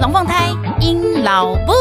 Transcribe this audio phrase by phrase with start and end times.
[0.00, 0.48] 龙凤胎
[0.80, 1.72] 阴老布。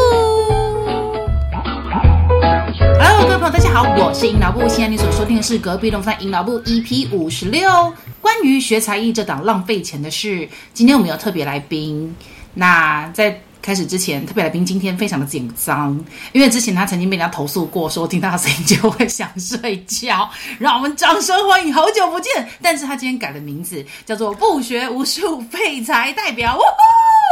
[3.00, 4.60] Hello，各位朋友，大家好，我是阴老布。
[4.68, 10.50] 现在你所收听的是隔壁龙凤胎阴老布 EP 五十六，关于学才艺这档浪费钱的事。
[10.74, 12.14] 今天我们有特别来宾，
[12.54, 13.40] 那在。
[13.62, 15.94] 开始之前，特别来宾今天非常的紧张，
[16.32, 20.28] 因为之前他曾经被人家投诉过，说听到他声音就会想睡觉。
[20.58, 22.48] 让我们掌声欢迎，好久不见！
[22.62, 26.58] 但是他今天改了名字，叫做不学无术废材代表。
[26.58, 26.62] 呜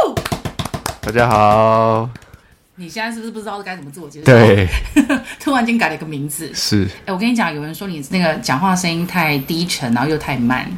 [0.06, 0.37] 呼！
[1.08, 2.06] 大家好，
[2.74, 4.26] 你现在是不是不知道该怎么自我介绍？
[4.26, 4.68] 对，
[5.40, 6.50] 突然间改了一个名字。
[6.52, 10.70] 是，哎，我跟你讲，有人说你那个讲话声音太低沉，然后又太慢，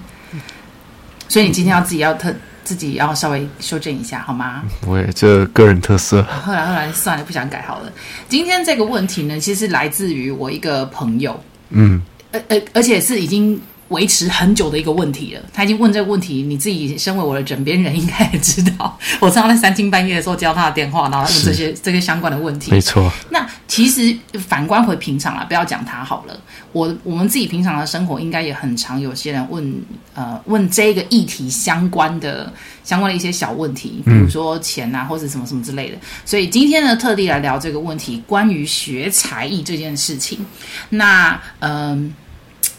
[1.26, 2.32] 所以你今天要自己要特。
[2.62, 4.62] 自己要稍微修正一下，好吗？
[4.86, 6.22] 我也这个人特色。
[6.22, 7.92] 后来后来算了，不想改好了。
[8.28, 12.00] 今天这个问题呢，其实来自于我一个朋友，嗯，
[12.30, 13.60] 而而而且是已经
[13.90, 15.42] 维持很久的一个问题了。
[15.52, 18.98] 他已经问这个问题，你自己身为我的枕边人，应该也知道。
[19.20, 22.70] 我常常在三更半夜的时候接到他的电话，然后问这些这些相关的问题。
[22.70, 23.12] 没错。
[23.30, 26.40] 那其实反观回平常啊，不要讲他好了。
[26.72, 29.82] 我我们自己平常的生活，应该也很常有些人问
[30.14, 32.52] 呃问这个议题相关的
[32.84, 35.96] 相关的一些小问题，比如说钱啊，或者什么什么之类的。
[36.24, 40.46] 所以今天呢，特地来聊这个问题，关于学才艺这件事情。
[40.90, 41.70] 那嗯。
[41.70, 42.10] 呃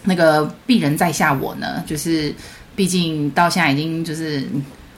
[0.04, 2.34] 那个鄙人在下，我呢，就是
[2.76, 4.44] 毕竟到现在已经就是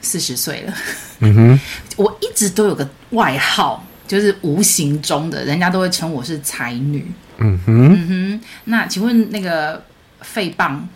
[0.02, 0.74] 四十岁了，
[1.20, 1.60] 嗯哼，
[1.98, 7.06] 我一直都有个外号，就是无形中的，人家都会称我是才女，
[7.38, 8.42] 嗯哼，嗯哼。
[8.66, 9.84] 那请问那个
[10.22, 10.88] 废棒，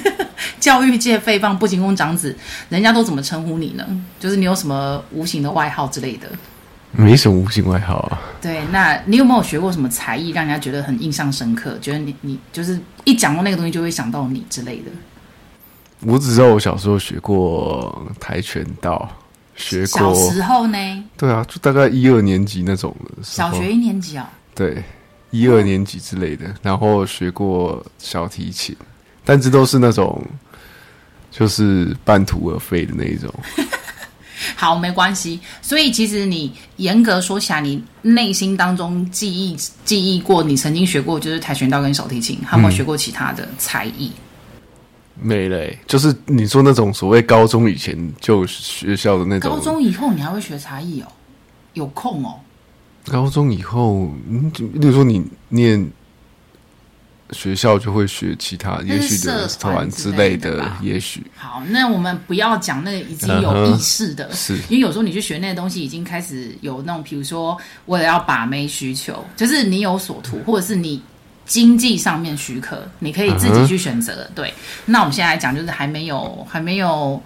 [0.60, 2.36] 教育界废棒，不仅工长子，
[2.68, 3.86] 人家都怎么称呼你呢？
[4.18, 6.28] 就是你有什么无形的外号之类的？
[6.96, 8.20] 没什么无形外号啊。
[8.40, 11.78] 对，那你有没有学过什么才艺，让人家觉得很印象深刻？
[11.80, 14.90] 觉得你你就是一讲到那个东西就会想到你之类的。
[16.00, 19.08] 我只知道我小时候学过跆拳道，
[19.56, 20.00] 学过。
[20.00, 21.04] 小时候呢？
[21.16, 23.22] 对啊，就大概一二年级那种的。
[23.22, 24.30] 小学一年级啊？
[24.54, 24.82] 对，
[25.30, 26.54] 一二年级之类的。
[26.62, 28.76] 然后学过小提琴，
[29.24, 30.22] 但这都是那种
[31.30, 33.32] 就是半途而废的那一种。
[34.56, 35.38] 好，没关系。
[35.62, 44.10] 所以其实你严格说起来，你内心当中记忆记忆过，你曾经学过就是跆拳道跟小提琴，还有没有学过其他的才艺？
[45.20, 49.50] 没嘞，就是你说那种所谓高中以前就学校的那种。
[49.50, 51.06] 高中以后你还会学才艺哦？
[51.74, 52.34] 有空哦？
[53.06, 55.90] 高中以后，嗯，例如说你念。
[57.30, 61.24] 学校就会学其他，也许社团之类的，也许。
[61.36, 71.02] 好，那我们不要讲那个已经有意识的，是因为有时候你去学那个东西，已经开始有那种，比如说为了要把妹需求，就是你有所图，或者是你
[71.46, 74.28] 经济上面许可，你可以自己去选择。
[74.34, 74.52] 对，
[74.86, 77.22] 那我们现在来讲，就是还没有，还没有。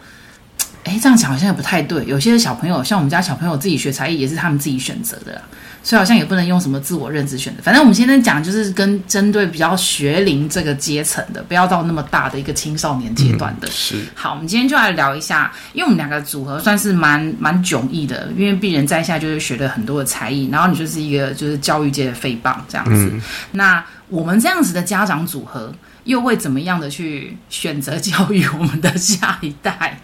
[0.85, 2.05] 哎，这样讲好像也不太对。
[2.07, 5.43] 有些小朋友，像我们家小朋友自己学才艺，也是他们自己选择的啦。
[5.81, 7.63] 所以好像也不能用什么自我认知选择。
[7.63, 13.69] 反正我们现在讲就是跟针对比较学龄这个阶层的，不要到那么大的一个青少年阶段的。
[13.69, 14.05] 嗯、是。
[14.15, 18.29] 好，我们今天就来聊一下，因为我们两个组合算是蛮蛮迥异的。
[18.37, 23.11] 因为敝人在下就是学了很多的才艺，然后你就是一个就是教育界的废棒这样子。
[23.13, 23.23] 嗯、
[23.53, 25.73] 那我们这样子的家长组合，
[26.05, 30.01] 又会怎么样的去选择教育我们的下一代？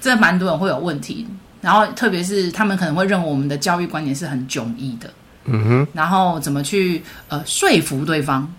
[0.00, 1.26] 这蛮多人会有问题，
[1.60, 5.10] 然后特别是他们可能会认为我们的教育观念是很迥异的，
[5.44, 8.52] 嗯哼，然后怎么去呃说服对方，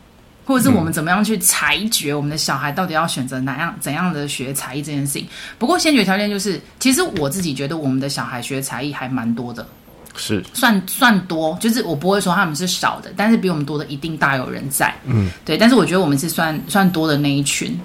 [0.45, 5.27] 或者是我们怎么样去裁决我们的小孩到底要选择哪样怎样的学才艺这件事情。
[5.57, 9.65] 不过先决条件就是，其实我自己觉得我们的小孩学才艺还蛮多的，
[10.15, 10.43] 是。
[10.53, 17.79] 算算多，就是我不会说他们是少的，但是比我们多的一定大有人在，嗯，对，但是我觉得我们是算算多的那一群。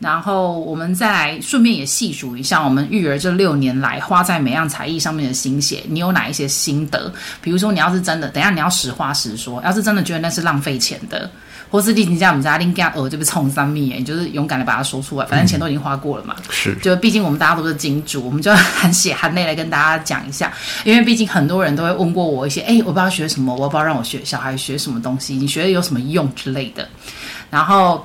[0.00, 7.10] 然后我们再来顺便也细数一下，我们育儿这六年来花在每样才艺上面的心血，你有哪一些心得？
[7.40, 11.30] 比如说，你要是真的，等一下你要实话实说，要是真的觉得那是浪费钱的，
[11.70, 16.36] 或是弟弟家我们家拎家呃，就被冲三米，你就是勇敢的把它说出来，反正钱都已经花过了嘛。
[16.50, 20.52] 是，就毕竟我们大家都是金主，我们就含血含泪来跟大家讲一下，
[20.84, 26.86] 因为毕竟很多人都会问过我一些，哎，我不知道学什么，我不知道让我学小孩学什么东西，你学的有什么用之类的，
[27.48, 28.04] 然后。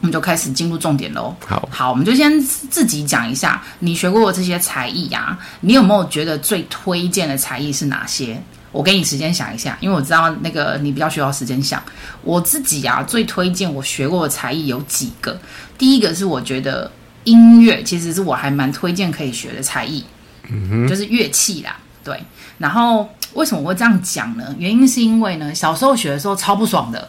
[0.00, 1.34] 我们就开始进入重点喽。
[1.46, 8.42] 好，好，我们就先自己讲一下，你学过的这些才艺啊，你有没有觉得最推荐的才艺是哪些？
[8.72, 11.82] 我给你时间想一下，因为我知道那个你比较需要时间想。
[12.22, 15.38] 我自己啊，最推荐我学过的才艺有几个。
[15.76, 16.90] 第一个是我觉得
[17.24, 20.04] 音乐，其实是我还蛮推荐可以学的才艺，
[20.48, 21.76] 嗯哼，就是乐器啦。
[22.02, 22.18] 对，
[22.56, 24.54] 然后为什么我会这样讲呢？
[24.56, 27.06] 原因是因为呢，小时候学的时候超不爽的。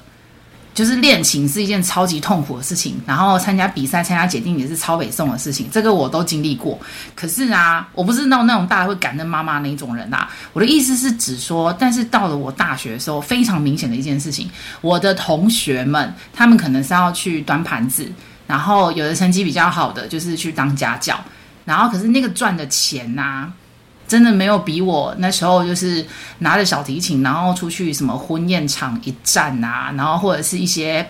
[0.82, 6.76] 就是练琴是一件超级痛苦的事情，然后参加比赛、参加检定也是超北宋的事情，这个我都经历过。
[7.14, 10.28] 可是啊，我不是那种那种大家会感恩妈妈那一种人啊。
[10.54, 14.50] 我的意思是指说，但是到了我大学的时候，非常明显的一件事情，
[14.82, 18.12] 我的同学们他们可能是要去端盘子，
[18.48, 21.24] 然后有的成绩比较好的就是去当家教，
[21.64, 23.54] 然后可是那个赚的钱呐、
[24.12, 26.06] 真的没有比我那时候就是
[26.40, 31.08] 拿着小提琴，然后出去什么婚宴场一站啊，然后或者是一些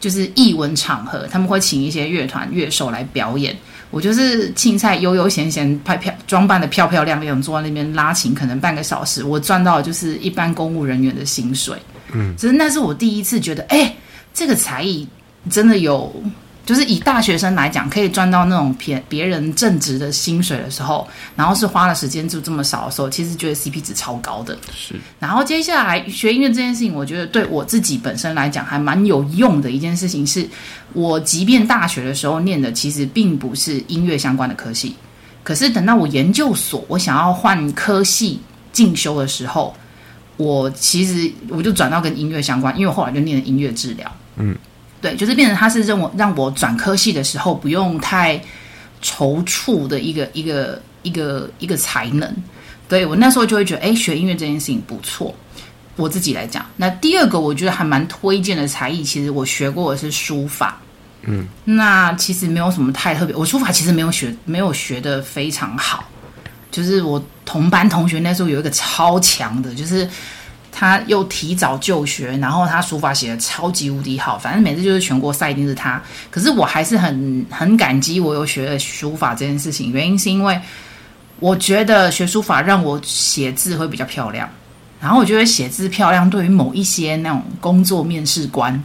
[0.00, 3.56] 就是艺文场合，他们会请一些乐团乐手来表演。
[3.92, 11.76] 我就是青菜悠悠闲闲拍漂装扮的漂漂亮亮，坐在那边拉琴，可能半个小时，我赚到就是一般公务人员的薪水。
[12.12, 13.94] 嗯，其实那是我第一次觉得，哎，
[14.34, 15.06] 这个才艺
[15.48, 16.12] 真的有。
[16.64, 24.56] 就是以大学生来讲，可以赚到那种别别人正职的薪水的时候，然后是花了时间就这么少的时候，其实觉得 CP 值超高的。
[24.72, 24.94] 是。
[25.18, 30.48] 然后接下来学音乐这件事情，我觉得对我自己本身来讲还蛮有用的一件事情是，
[30.92, 34.94] 我即便大学的时候念的其实并不是音乐相关的科系，
[35.42, 38.40] 可是等到我研究所我想要换科系
[38.72, 39.74] 进修的时候，
[40.36, 44.10] 我其实我就转到跟音乐相关，因为我后来就念了音乐治疗。
[44.36, 44.56] 嗯。
[45.02, 48.40] 对，就是变成他是让我让我转科系的时候不用太
[49.02, 52.34] 踌躇的一个一个一个一个才能。
[52.88, 55.34] 对，我那时候就会觉得，哎，学音乐这件事情不错。
[55.96, 60.80] 我自己来讲，那第二个我觉得还蛮推荐的才艺，其实我学过的是书法。
[61.22, 66.08] 嗯，那其实没有什么太特别，我书法其实没有学没有学的非常好。
[66.70, 70.08] 就是我同班同学那时候有一个超强的，就是。
[70.74, 76.02] 他又提早就学，然后他书法写的超级无敌好，反正每次就是全国赛一定是他。
[76.30, 80.58] 可是我还是很很感激我有学了书法这件事情，原因是因为
[81.38, 84.48] 我觉得学书法让我写字会比较漂亮，
[84.98, 88.82] 然后我觉得写字漂亮对于某一些那种工作面试官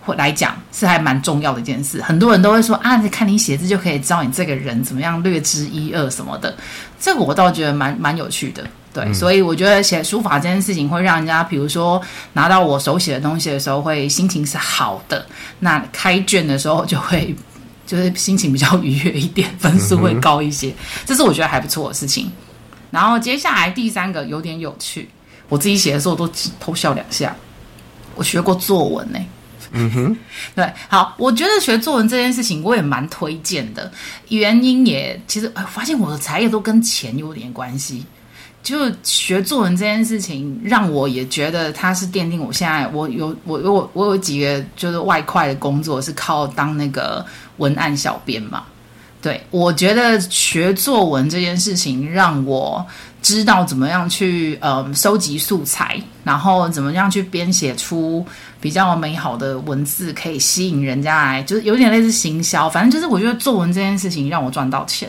[0.00, 2.00] 会来讲是还蛮重要的一件事。
[2.00, 6.56] 很多人都会说啊，看你写字就可以知道你这个人怎么样，略知一二什么的。
[6.98, 8.64] 这个我倒觉得蛮蛮有趣的。
[8.92, 12.00] 对，嗯、所以我觉得写书法这件事情会让人家，比如说
[12.32, 15.24] 拿到我手写的东西的时候，会心情是好的。
[15.58, 17.34] 那开卷的时候就会，
[17.86, 20.68] 就是心情比较愉悦一点，分数会高一些。
[20.68, 20.74] 嗯、
[21.06, 22.30] 这是我觉得还不错的事情。
[22.90, 25.08] 然后接下来第三个有点有趣，
[25.48, 26.30] 我自己写的时候都
[26.60, 27.34] 偷笑两下。
[28.14, 29.26] 我学过作文呢、欸。
[29.74, 30.16] 嗯哼，
[30.54, 33.90] 对，好，我觉得学作文这件事情我也蛮推荐的，
[34.28, 38.04] 原因也其实哎，发现我的才艺都跟钱有点关系。
[38.62, 47.24] 就学作文这件事情，让我也觉得它是奠定我现在我有我有我有几个就是外快的工作是靠当那个
[47.56, 48.62] 文案小编嘛。
[49.20, 52.84] 对，我觉得学作文这件事情让我
[53.20, 58.26] 知道怎么样去呃收集素材，然后怎么样去编写出
[58.60, 62.68] 比较美好的文字，可以吸引人家来，就是有点类似行销。
[62.68, 65.08] 反正就是我觉得作文这件事情让我赚到钱。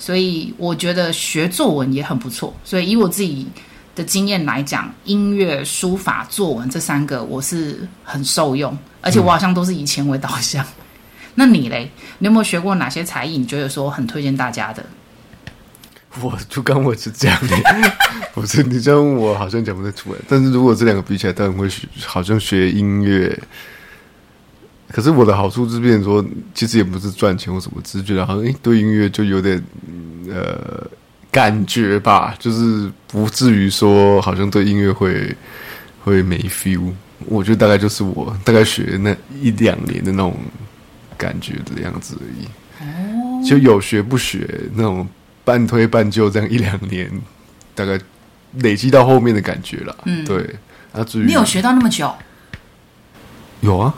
[0.00, 2.56] 所以我觉得学作文也很不错。
[2.64, 3.46] 所以以我自己
[3.94, 10.64] 的经验来讲，音乐、书法、作文这三个我是很受用，而且我好像都是以钱为导向。
[11.36, 11.90] 那你嘞？
[12.18, 13.36] 你有没有学过哪些才艺？
[13.36, 14.84] 你觉得说很推荐大家的？
[16.20, 17.56] 我就刚我是这样的，
[18.34, 20.18] 不是你这样问我好像讲不太出来。
[20.26, 23.38] 但是如果这两个比起来，当然会学，好像学音乐。
[24.92, 29.62] 可是我的好处是变成说，其实也不是赚钱或什么，只是觉得好像诶，对音乐就有点
[30.28, 30.84] 呃
[31.30, 35.34] 感觉吧，就是不至于说好像对音乐会
[36.02, 36.90] 会没 feel。
[37.26, 40.36] 我觉得大概就是我大概学那一两年的那种
[41.16, 42.46] 感觉的样子而已。
[42.80, 45.06] 哦，就有学不学那种
[45.44, 47.10] 半推半就这样一两年，
[47.74, 48.00] 大概
[48.54, 49.96] 累积到后面的感觉了。
[50.06, 50.56] 嗯，对。
[50.92, 52.12] 啊，至于你有学到那么久？
[53.60, 53.94] 有啊。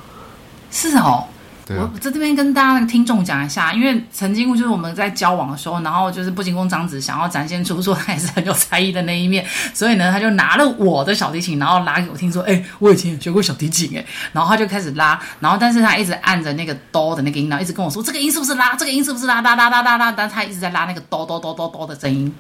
[0.73, 1.25] 是哦，
[1.69, 18.75] 啊、我在这边跟大家那个听众讲一下，因为曾经就是我们在交往的时候，然后就是不仅供张子想要展现出说他也是很有才艺的那一面，所以呢，他就拿了我的小提琴，然后拉给我听，说：“哎、欸，我以前也学过小提琴，哎。”然后他就开始拉，然后但是他一直按着那个哆的那个音，然后一直跟我说：“这个音是不是拉？
[18.75, 19.41] 这个音是不是拉？
[19.41, 22.35] 拉拉拉拉拉？”但他一直在拉那个哆哆哆哆哆的声音。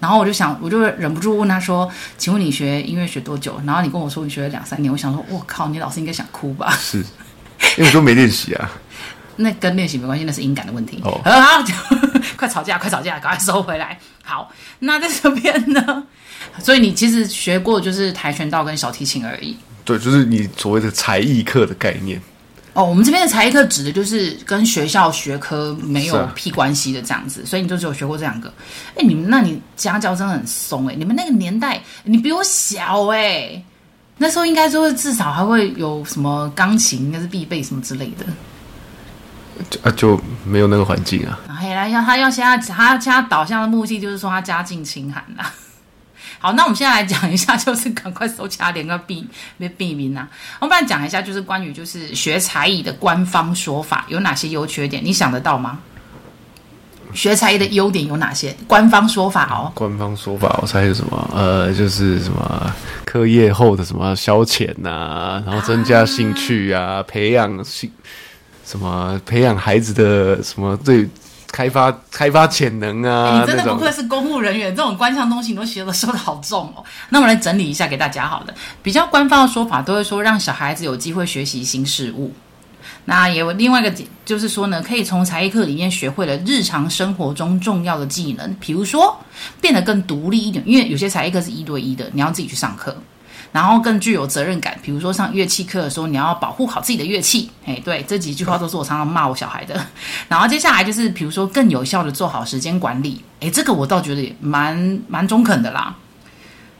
[0.00, 7.02] 然后我就想，我就忍不住问他说：“请问你学音乐学多久？”然后你跟我说你学了两三年，我想说：“我靠，你老师应该想哭吧？”是。
[7.78, 8.70] 因为我都没练习啊，
[9.36, 11.00] 那跟练习没关系，那是音感的问题。
[11.04, 11.64] 哦，好，
[12.36, 13.98] 快吵架，快吵架，赶快收回来。
[14.22, 16.02] 好，那在这边呢？
[16.62, 19.56] 所以你其实学过就是跆拳道跟小提琴而已。
[19.84, 22.20] 对，就是你所谓的才艺课的概念。
[22.74, 28.52] 哦，我们这边的才艺课指的就是跟学校学科没有屁关系的这样子，啊、所以你就只有学过这两个。
[28.96, 33.64] 哎，你们那你家教真的很松哎、欸，你们那个年代，你比我小哎、欸。
[34.18, 38.24] 那时候应该说至少还会有什么钢琴，应该是必备什么之类的。
[39.70, 41.38] 就啊，就没有那个环境啊。
[41.60, 45.52] 嘿，来要他要现在他现在导向的目的就是说他家境清寒啦。
[46.38, 50.28] 好，那我们现在来讲一下，就是赶快收起来，连个 避别避名啊。
[50.60, 55.78] 我们来讲一下，就是关于就是学才艺的官方说法有哪些优缺点，你想得到吗？
[57.14, 58.54] 学才艺的优点有哪些？
[58.66, 59.70] 官方说法哦。
[59.74, 61.30] 官方说法，我猜是什么？
[61.34, 67.90] 呃，就是什么课业后的什么消遣呐、啊，然后增加兴趣啊，啊 培养兴
[68.66, 71.08] 什么培养孩子的什么对
[71.52, 73.32] 开发开发潜能啊。
[73.32, 76.82] 欸、你真的不愧是公务人员，这种官腔东西你都学的说的好重哦。
[77.10, 82.32] 那我们来整理一下给大家好了，比较官方的说法都会说让小孩子有机会学习新事物。
[83.06, 83.94] 那也有另外一个，
[84.24, 89.14] 就是说呢，可以从才艺课里面学会了日常生活中重要的技能，比如说
[89.60, 92.96] 变得更独立一点，因为有些才艺课是一对一的，你要自己去上课，
[93.52, 94.78] 然后更具有责任感。
[94.82, 97.50] 比如说上乐器课的时候，你要保护好自己的乐器。
[97.66, 99.86] 哎，对，这几句话都是我常常骂我小孩的。
[100.28, 103.22] 然后接下来就是，比如说更有效的做好时间管理。
[103.40, 105.94] 哎，这个我倒觉得也蛮蛮中肯的啦。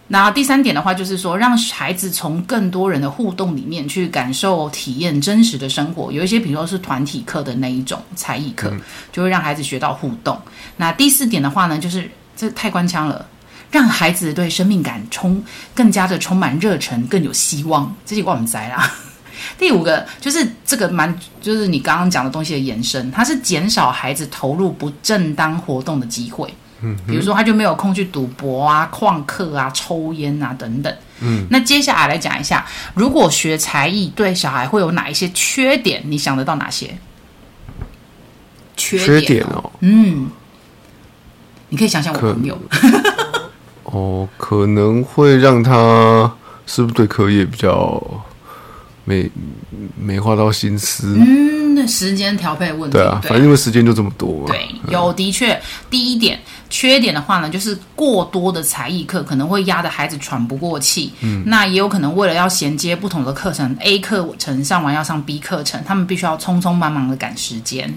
[0.08, 6.12] 那第三点的话，就是说让孩子从更多人的互动里面去感受、体验真实的生活。
[6.12, 8.70] 有一些，比如说是团体课的那一种才艺课，
[9.10, 10.38] 就会让孩子学到互动。
[10.76, 13.26] 那第四点的话呢，就是这太官腔了，
[13.70, 15.42] 让孩子对生命感充
[15.74, 17.94] 更加的充满热忱，更有希望。
[18.04, 18.92] 这些我们摘啦。
[19.58, 26.52] 第五个就是这个蛮，就是你刚刚讲的东西的延伸，它是减少孩子投入不正当活动的机会。
[26.84, 30.94] 嗯，比如说他就没有空去赌博啊、旷课啊、抽烟啊等等。
[31.20, 36.02] 嗯，那接下来来讲一下，如果学才艺对小孩会有哪一些缺点？
[36.06, 36.96] 你想得到哪些？
[38.76, 40.28] 缺点哦，缺点哦，嗯，
[41.68, 42.58] 你可以想想我朋友。
[43.84, 46.30] 哦，可能会让他
[46.66, 48.02] 是不是对课业比较
[49.04, 49.30] 没
[49.96, 51.14] 没花到心思？
[51.16, 52.96] 嗯，那时间调配问题。
[52.96, 54.46] 对啊，反正因为时间就这么多嘛。
[54.46, 56.38] 对，有的确，第一点。
[56.70, 61.12] 缺点的话呢，就是过多的才艺课可能会压得孩子喘不过气。
[61.20, 67.94] 嗯，那也有可能为了要衔接不同的课程，A 课程上完要上 B 课程，他们必须要匆匆忙忙的赶时间。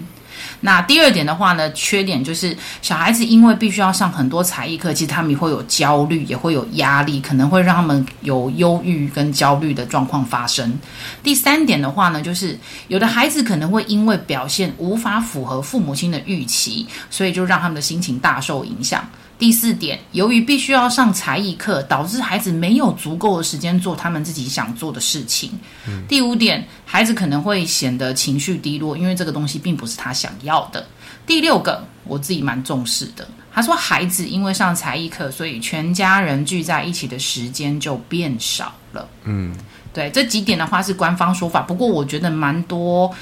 [0.60, 10.78] 那第二点的话呢，缺点就是小孩子因为必须要上很多才艺课，其实他们会有焦虑，也会有压力，可能会让他们有忧郁跟焦虑的状况发生。
[11.22, 19.08] 第三点的话呢，就是有的孩子可能会因为表现无法符合父母亲的预期，所以就让他们的心情大受影响。
[19.38, 25.52] 第四点，由于必须要上才艺课，导致孩子没有足够的时间做他们自己想做的事情。
[25.86, 26.02] 嗯。
[26.08, 30.84] 第五点，孩子可能会显得情绪低落，因为这个东西并不是他想要的。
[31.24, 33.28] 第六个，我自己蛮重视的。
[33.52, 39.08] 他说，孩子因为上才艺课，所以全家人聚在一起的时间就变少了。
[39.24, 39.54] 嗯，
[39.92, 43.14] 对，这几点的话是官方说法，不过我觉得蛮多。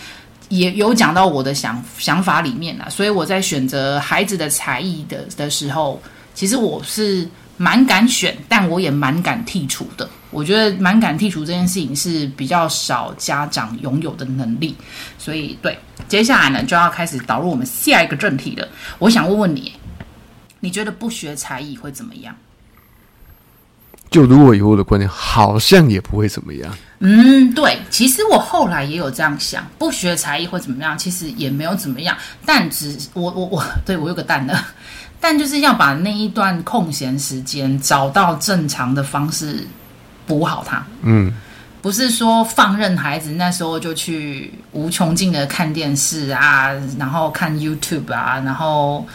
[0.48, 6.00] 也有讲到我的想想法里面啦，所以我在选择孩子的才艺的的时候，
[6.34, 10.08] 其实我是蛮敢选，但我也蛮敢剔除的。
[10.30, 14.76] 我觉得蛮敢剔除这件事情是比较少家长拥有的能力，
[15.18, 18.68] 所以对，接下来呢就要开始导入我们下一个正题了。
[18.98, 19.72] 我想问问你，
[20.60, 22.36] 你觉得不学才艺会怎么样？
[24.10, 26.76] 就如果以我的观点，好像也不会怎么样。
[27.00, 30.96] 嗯，对，其实我后来也有这样想，不学才艺会怎么样？
[30.96, 34.58] 其实也没有怎么样，但只我我我，对我有个蛋的，
[35.20, 39.66] 但就是要把那一段空闲时间找到正常的方式
[40.26, 40.82] 补好它。
[41.02, 41.32] 嗯，
[41.82, 49.06] 不是说放任孩子那时候就去无穷尽的看电视啊，然后看 YouTube 啊，然后。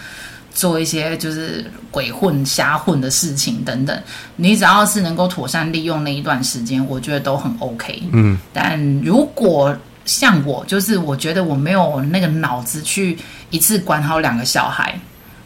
[0.53, 4.03] 做一些就是鬼混瞎混的事情等等，
[4.35, 8.03] 你只要是能够妥善利用那一段时间，我觉得都很 OK。
[8.11, 13.17] 嗯，但如果像我，就是我觉得我没有那个脑子去
[13.49, 14.99] 一次管好两个小孩，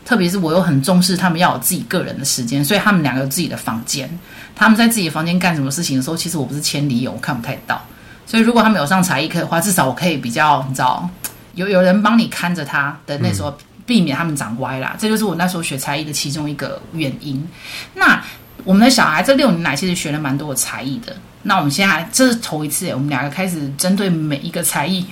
[0.04, 4.10] 特别是我又很重视他们要有自己个人的时间，所以他们两个有自己的房间，
[4.56, 7.80] 他们在自己的房间干什么事情的时候，其实我不是千里眼，我看不太到。
[8.26, 11.08] 所以如果他们有上才艺课的话，至少我可以比较你知道，
[11.54, 13.56] 有有人帮你看着他的那时候。
[13.86, 17.48] 避免他们长歪啦，这就是我那时候学才艺的其中一个原因。
[17.94, 18.24] 那
[18.64, 21.16] 我们的小孩这六年来其实学了蛮多的才艺的。
[21.44, 25.06] 那我们现在这是头一次，我们两个开始针对每一个才艺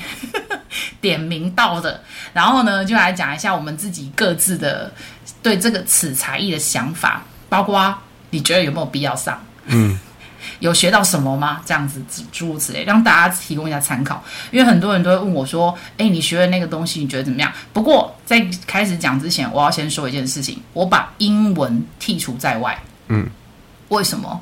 [0.99, 2.01] 点名到的，
[2.33, 4.91] 然后呢就来讲一下我们自己各自的
[5.43, 7.95] 对这个此才艺的想法，包括
[8.31, 9.39] 你觉得有没有必要上？
[9.67, 9.99] 嗯。
[10.59, 11.61] 有学到什么吗？
[11.65, 14.23] 这样子诸如此类，让大家提供一下参考。
[14.51, 22.77] 因为很多人都会问我说：“诶，你学的那个东西，你觉得怎么样？”不过在开始讲之前，我要先说一件事情：我把英文剔除在外。
[23.07, 23.27] 嗯，
[23.89, 24.41] 为什么？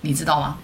[0.00, 0.56] 你知道吗？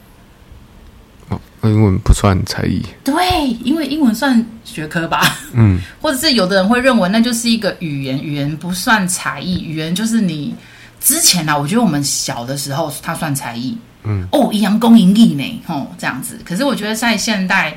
[1.62, 2.80] 英文不算才艺。
[3.02, 5.36] 对，因为英文算学科吧。
[5.52, 10.54] 嗯， 或者是有的人会认为那就是一个语言，语言不算才艺，语言就是你
[11.00, 13.76] 之前啊，我觉得我们小的时候它算才艺。
[14.06, 16.38] 嗯，哦，阴阳公营艺呢，哦，这样子。
[16.44, 17.76] 可是我觉得在现代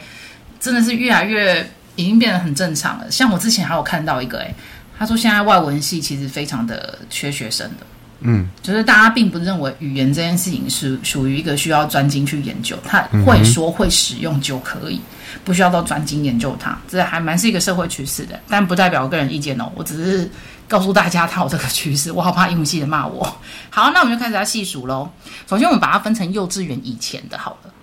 [0.60, 3.10] 真的是越来越已经变得很正常了。
[3.12, 4.54] 像我之前还有看到一个，哎，
[4.98, 7.86] 他说现在外文系其实非常的缺学生的。
[8.22, 15.00] 嗯，就是大家并不认为语言这件事情是属于一个需要专精去研究，他会说会使用就可以，
[15.46, 16.78] 不需要到专精研究它。
[16.86, 19.72] 这还蛮是一个社会趋势的，但不代表我个人意见哦。
[19.74, 20.30] 我只是
[20.70, 23.24] 告诉大家它有这个趋势，我好怕英文系的骂我。
[23.70, 25.10] 好，那我们就开始要细数喽。
[25.50, 27.74] 首先，我们把它分成幼稚园以前的，好了，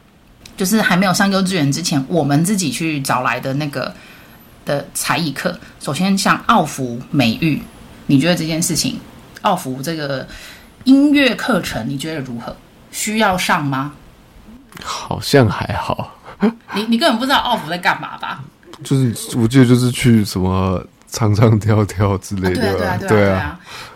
[0.56, 3.92] 就是还没有上幼稚园之前，我们自己去找来的那个
[4.64, 5.58] 的才艺课。
[5.80, 7.60] 首先，像奥福美育，
[8.06, 8.98] 你觉得这件事情？
[9.42, 10.26] 奥福这个
[10.84, 12.56] 音乐课程，你觉得如何？
[12.92, 13.92] 需要上吗？
[14.82, 16.12] 好像还好。
[16.74, 18.44] 你你根本不知道奥福在干嘛吧？
[18.84, 20.82] 就是我记得就是去什么
[21.16, 22.56] 唱唱跳跳之类的。
[22.56, 23.08] 对啊对啊对啊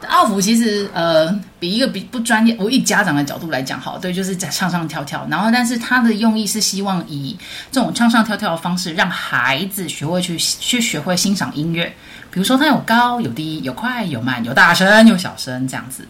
[0.01, 0.11] 对啊！
[0.11, 5.27] 奥福其实呃，比一个比不专业，我以家长的角度来讲，好，对，就是在唱唱跳跳。
[5.31, 7.39] 然后，但是他的用意是希望以
[7.71, 11.85] 这种唱唱跳跳的方式，让孩子学会去去学会欣赏音乐。
[12.31, 16.09] 比如说，它有高有低，有快有慢，有大声有小声，这样子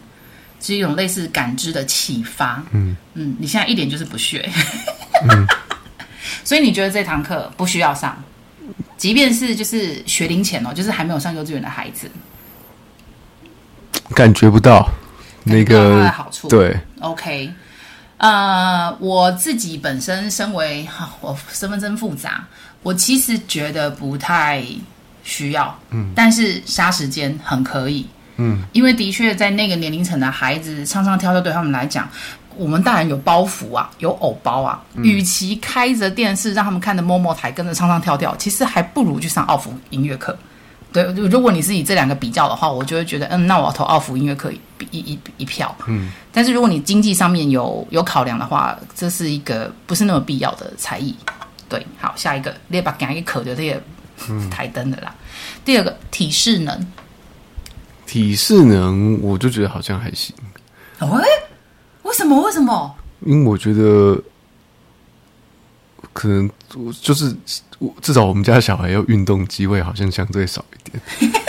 [0.61, 2.63] 是一种类似感知的启发。
[2.71, 4.49] 嗯嗯，你现在一点就是不学，
[5.27, 5.45] 嗯、
[6.45, 8.17] 所以你觉得这堂课不需要上，
[8.97, 12.09] 即便是就是学龄前哦，就是还没有上幼稚园的孩子，
[14.15, 14.89] 感觉不到
[15.43, 16.47] 那个的好处。
[16.47, 17.51] 对，OK，
[18.17, 22.45] 呃，我自己本身身为哈，我身份证复杂，
[22.83, 24.63] 我其实觉得不太。
[25.23, 32.09] 需要，嗯，但是杀时间很可以，嗯，因为的确在那个年龄层的孩子唱唱跳跳对他们来讲，
[32.55, 40.37] 我们大人有包袱啊，有偶包啊，嗯、与其开着电视让他们看着 MOMO 台跟着唱唱跳跳，其实还不如去上奥福音乐课。
[40.91, 44.59] 对，如果你是以这两个比较的话，我就会觉得，嗯，那我要投奥福音乐课一
[44.91, 51.15] 一一一票，嗯，但是如果你经济上面有有考量的话，这是一个不是那么必要的才艺。
[51.69, 53.81] 对，好，下一个，列把讲一个可的这个。
[54.51, 55.11] 台灯的啦，
[55.65, 56.87] 第二个体适能，
[58.05, 60.35] 体适能我就觉得好像还行。
[60.99, 61.27] 喂、欸，
[62.11, 62.41] 为什么？
[62.43, 62.93] 为什么？
[63.25, 64.21] 因为我觉得
[66.11, 67.33] 可能我就是
[67.79, 71.31] 我至少我们家小孩要运动机会好像相对少一点。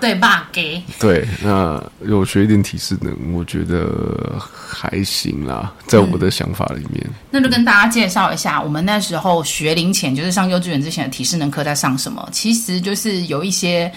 [0.00, 0.48] 对吧？
[0.52, 7.02] 给对，那有学一点体适能，我觉得还行啦，在我的想法里面。
[7.06, 12.26] 嗯、那就跟大家介绍一下，我们那时候学龄前，就是上幼稚园之前的体适能课在上什么？
[12.32, 13.90] 其实就是有一些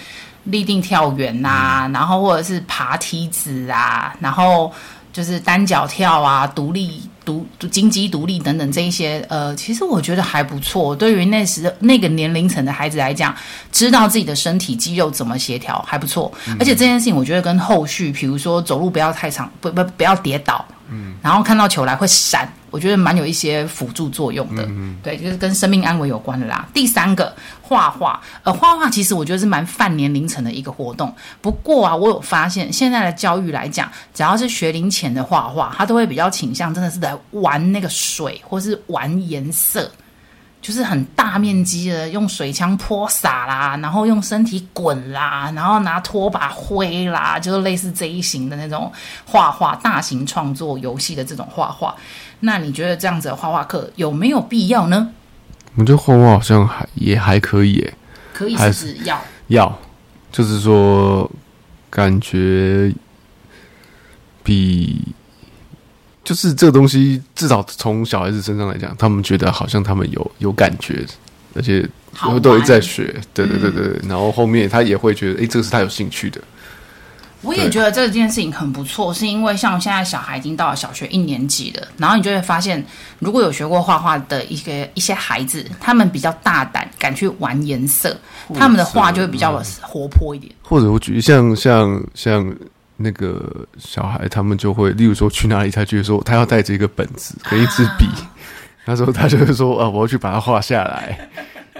[0.44, 4.70] 立定跳远呐、啊，嗯、然后或者是爬梯子啊，然后。
[5.12, 10.94] 就是单脚跳啊，独立独金鸡独立等等这一些，呃，其实我觉得还不错。
[10.94, 13.34] 对于那时那个年龄层的孩子来讲，
[13.70, 16.32] 知道自己的身体肌肉怎么协调还不错。
[16.46, 20.64] 嗯、而且这件事情，我觉得跟后续，比如说走路不要太长，不不不要跌倒。
[20.88, 24.64] 嗯，然后看到球来会闪，我觉得蛮有一些辅助作用的。
[24.68, 26.68] 嗯，对，就是跟生命安危有关的啦。
[26.72, 31.14] 第三个，画画，呃，画画其实我觉得是蛮泛年龄层的一个活动。
[31.40, 39.90] 不过啊，我有发现现在的教育来讲，只要是学龄前的画画，他都会比较倾向真的是在玩那个水，或是玩颜色。
[40.62, 48.92] 就是很大面积的用水枪泼洒啦，然后用身体滚啦，然后拿拖把挥啦，就是类似这一型的那种
[49.24, 51.96] 画画、大型创作游戏的这种画画。
[52.40, 55.08] 那你觉得这样子的画画课有没有必要呢？
[55.76, 57.94] 我觉得画画好像还也还可以耶，
[58.32, 59.78] 可以是指要要，
[60.32, 61.30] 就是说
[61.88, 62.92] 感觉
[64.42, 65.00] 比。
[66.22, 71.04] 就是这个东西，至少从小孩子身上来讲，他们觉得好像他们有有感觉，
[71.54, 71.84] 而且
[72.40, 73.86] 都一直在学，对对对对。
[74.02, 76.40] 嗯、然后后面他也会觉得，哎，这个是他有兴趣的。
[77.42, 82.84] 我也觉得这件事情很不错，是因为像现在小孩已经到了小学一年级了，然后你就会发现，
[83.18, 88.16] 如果有学过画画的一个一些孩子，他们比较大胆，敢去玩颜色，
[88.54, 90.52] 他们的画就会比较活泼一点。
[90.62, 92.54] 或者我举例，像像像。
[93.02, 98.06] 那个小孩，他们就会，例如说去哪里，他就会说他要带着一个本子跟一支笔，
[98.84, 101.18] 那时候他就会说啊，我要去把它画下来，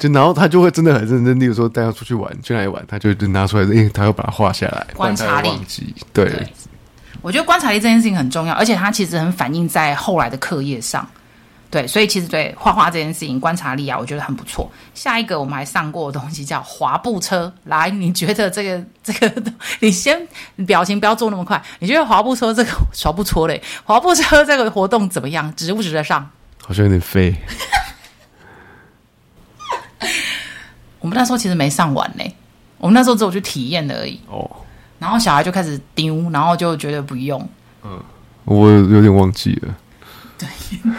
[0.01, 1.39] 就然后他就会真的很认真。
[1.39, 5.51] 例如说带他出去玩，去哪里玩，他就拿出来，因为他要把它画下来，观察力，
[6.13, 6.49] 对，对，
[7.23, 11.07] 我觉得观察力这件事情很重要，而且它其实很反映在后来的课业上。
[11.71, 14.69] 对，所以其实对画画这件事情，观察力啊，我觉得很不错。
[14.93, 19.33] 下一个我们还上过的东西叫滑步车，来，你觉得这个 这个，
[19.79, 20.21] 你先
[20.57, 21.63] 你表情不要做那么快。
[21.79, 23.63] 你觉得滑步车这个滑不错嘞？
[23.85, 25.55] 滑步车这个活动怎么样？
[25.55, 26.29] 值不值得上？
[26.61, 27.37] 好像有点废。
[31.01, 32.25] 我们那时候其实没上完呢，
[32.79, 34.21] 我们那时候只有去体验而已。
[34.29, 34.49] 哦，
[34.99, 37.47] 然后小孩就开始丢，然后就觉得不用。
[37.83, 38.01] 嗯，
[38.45, 39.75] 我有点忘记了。
[40.39, 40.49] 对。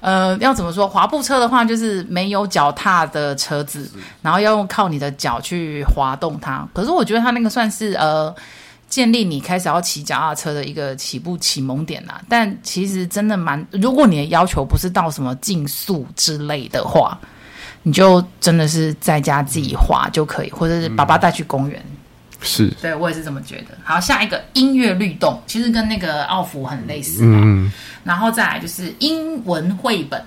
[0.00, 0.88] 呃，要怎么说？
[0.88, 3.86] 滑步车的话，就是没有脚踏的车子，
[4.22, 6.66] 然后要用靠你的脚去滑动它。
[6.72, 8.34] 可是我觉得它那个算是呃，
[8.88, 12.18] 建立你开始要骑脚踏车的一个起步启蒙点啦。
[12.30, 17.20] 但其实真的蛮，如果你的要求不是到什么竞速之类的话，
[17.82, 21.78] 你就真的是在家自己画就可以，或者是爸爸带去公园。
[21.78, 21.96] 嗯
[22.42, 23.76] 是，对我也是这么觉得。
[23.84, 27.18] 好，下一个音乐律动，其实跟那个奥福很类似。
[27.22, 27.70] 嗯，
[28.02, 30.24] 然后再来就是英文绘本，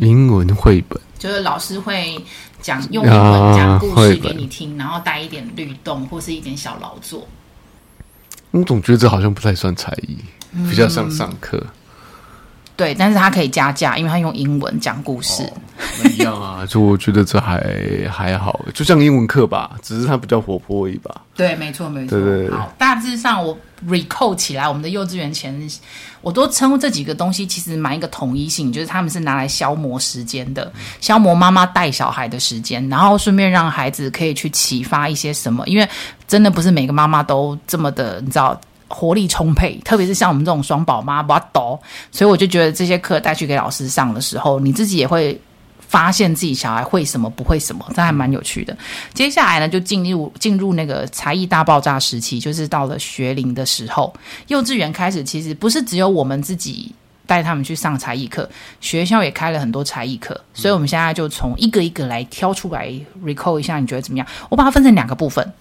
[0.00, 2.18] 英文绘本就是老师会
[2.62, 7.28] 讲用英文讲故事给你听，然后带一点律动或是一点小劳作。
[8.50, 10.16] 我总觉得这好像不太算才艺，
[10.70, 11.62] 比较像上课。
[12.78, 15.42] 对，但是他可以加价，因为他用英文讲故事。
[15.42, 15.52] 哦，
[16.00, 17.60] 那一样啊，就我觉得这还
[18.08, 21.22] 还好，就像英文课吧，只是它比较活泼而已吧。
[21.34, 22.16] 对，没错，没错。
[22.16, 22.56] 对对对。
[22.56, 25.52] 好，大致上我 recall 起来，我们的幼稚园前，
[26.20, 35.88] 我都称呼这几个东西，其实蛮一个统一性，就是他们是拿来消磨时间的，消磨妈妈带小孩的时间，然后顺便让孩子可以去启发一些什么，因为
[36.28, 38.56] 真的不是每个妈妈都这么的，你知道。
[38.88, 41.78] 活力充沛，特别是像我们这种双宝妈，不抖。
[42.10, 45.38] 所以我就觉得这些课带去给老师上的时候，你自己也会
[45.78, 48.76] 发现自己小孩会什么，不会什么，这还蛮有趣的。
[49.14, 54.12] 接下来呢，就进入进入那个才艺大爆炸时期，就是到了学龄的时候，
[54.48, 56.94] 幼稚园开始，其实不是只有我们自己
[57.26, 58.48] 带他们去上才艺课，
[58.80, 60.38] 学校也开了很多才艺课。
[60.52, 62.90] 所以我们现在就从一个一个来挑出来
[63.24, 64.26] recall 一下，你觉得怎么样？
[64.48, 65.52] 我把它分成两个部分。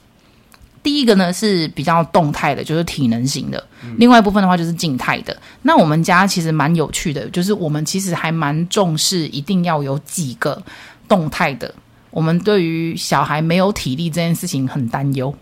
[0.87, 3.59] 第一个呢是比较动态的，就是体能型的；
[3.97, 5.35] 另外一部分的话就是静态的。
[5.61, 10.63] 那我们家其实蛮有趣的，就是我们其实还蛮重视一定要有几个
[11.05, 11.75] 动态的。
[12.09, 15.35] 我们对于小孩没有体力这件事情很担忧，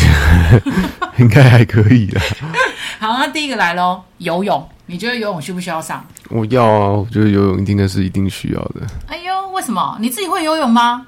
[1.16, 2.20] 应该还可以的。
[3.00, 4.68] 好，那第一个来喽，游泳。
[4.84, 6.06] 你觉得游泳需不需要上？
[6.28, 8.82] 我要啊，我觉得游泳一定是一定需要的。
[9.06, 9.96] 哎呦，为什么？
[9.98, 11.06] 你自己会游泳吗？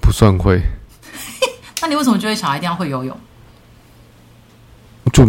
[0.00, 0.58] 不算会。
[1.84, 3.14] 那你为什么觉得小孩一定要会游泳？
[5.12, 5.22] 就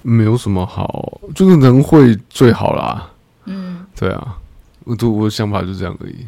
[0.00, 3.10] 没有什么好，就是能会最好啦。
[3.44, 4.38] 嗯，对啊，
[4.84, 6.26] 我我的想法就这样而已。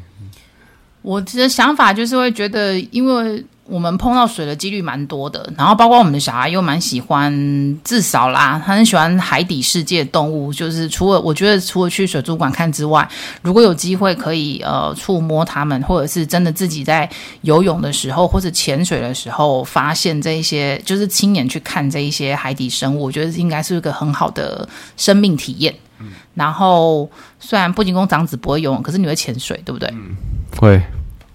[1.01, 3.43] 我的想法就是会觉得，因为。
[3.69, 7.31] 我们碰到水的几率蛮多的，然后包括我们的小孩又蛮喜欢，
[7.85, 10.51] 至少啦，他很喜欢海底世界动物。
[10.53, 13.07] 就是除了我觉得除了去水族馆看之外，
[13.43, 17.09] 如果有机会可以呃触摸他们，或者是真的自己在
[17.43, 25.75] 游泳的时候或者潜水的时候发现这一些，就是亲眼去看这一些海底生物，我觉得应该是一个很好的生命体验。
[26.01, 29.89] 嗯，然后虽然布景宫长子不会游泳，可是你会潜水，对不对？
[29.93, 30.17] 嗯，
[30.59, 30.83] 会。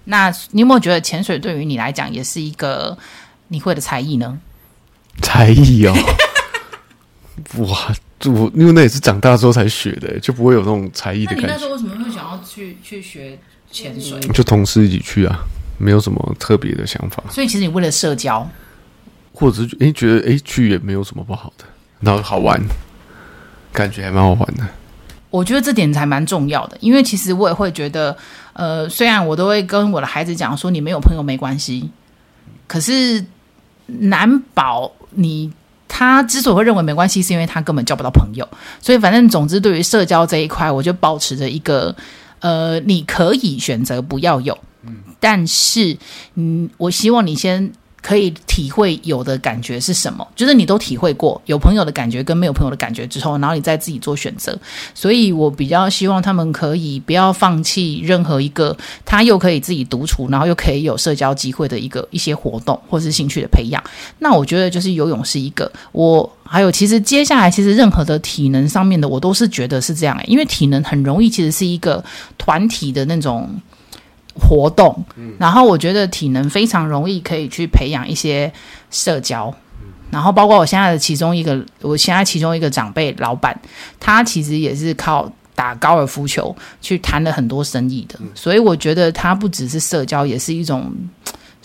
[0.04, 2.96] 那你有没有觉得潜水对于你来讲也是一个
[3.48, 4.38] 你会的才艺呢？
[5.22, 5.94] 才艺哦，
[7.58, 7.94] 哇！
[8.26, 11.46] 我因为那也是长大之后才学的，就不会有那种才艺的感觉。
[11.46, 13.38] 那你那时候为什么会想要去去学
[13.70, 14.18] 潜水？
[14.32, 15.38] 就同事一起去啊，
[15.76, 17.22] 没有什么特别的想法。
[17.30, 18.48] 所以其实你为了社交，
[19.34, 21.64] 或者是诶觉得诶去也没有什么不好的，
[22.00, 22.58] 然后好玩，
[23.72, 24.66] 感觉还蛮好玩的。
[25.28, 28.16] 我觉得这点才蛮重要的，因为其实我也会觉得，
[28.54, 31.90] 呃，虽然我都会跟我的孩子讲说，你没有朋友没关系，
[32.66, 33.24] 可是
[33.86, 35.52] 难保你
[35.86, 38.48] 他之所以会认为没关系，是因为他根本交不到朋友。
[38.80, 41.94] 所以反正总之，对于社交这一块，我就保持着一个，
[42.40, 44.58] 呃，你可以选择不要有，
[45.20, 45.96] 但是，
[46.34, 47.72] 嗯，我希望你先。
[48.06, 50.28] 可以体会有的感觉是什么？
[50.36, 54.54] 就是你都体会过有朋友的感觉跟没有朋友的感觉之后，然后你再自己做选择。
[54.92, 63.82] 所以我比较希望他们可以不要放弃任何一个他又可以自己独处，然后又可以有社交机会的一个一些活动或是兴趣的培养。
[64.18, 65.72] 那我觉得就是游泳是一个。
[65.92, 72.04] 我还有其实接下来其实任何的体能上面的，我都是觉得是这样诶，因为体能很容易其实是一个
[72.36, 73.48] 团体的那种。
[74.34, 75.04] 活动，
[75.38, 78.52] 然后我觉得体能非常容易可以去培养一些
[78.90, 79.54] 社交，
[80.10, 83.58] 然后包括我现在的其中一个，我现在其中一个长辈老板，
[83.98, 90.92] 他其实也是靠打高尔夫球去谈了很多生意的，所以我觉得他不只是社交，也是一种。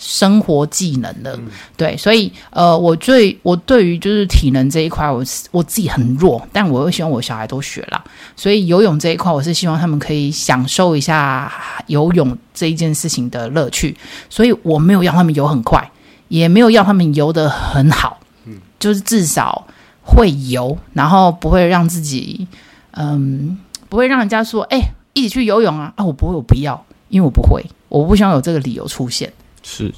[0.02, 8.02] 生活技能的，嗯、对，所以呃，我最我对于就是体能这一块，我我自己很弱，但我又希望我小孩都学了，
[8.34, 11.52] 所以游泳这一块，我是希望他们可以享受一下
[11.86, 13.94] 游泳这一件事情的乐趣，
[14.30, 15.90] 所以我没有要他们游很快，
[16.28, 19.66] 也没有要他们游得很好，嗯，就是至少
[20.02, 22.48] 会游，然后不会让自己，
[22.92, 23.58] 嗯，
[23.90, 24.80] 不会让人家说，哎，
[25.12, 29.30] 一起去游泳啊，啊，我不会，我不要，因为我不会，我不希望有这个理由出现。
[29.62, 29.92] 是。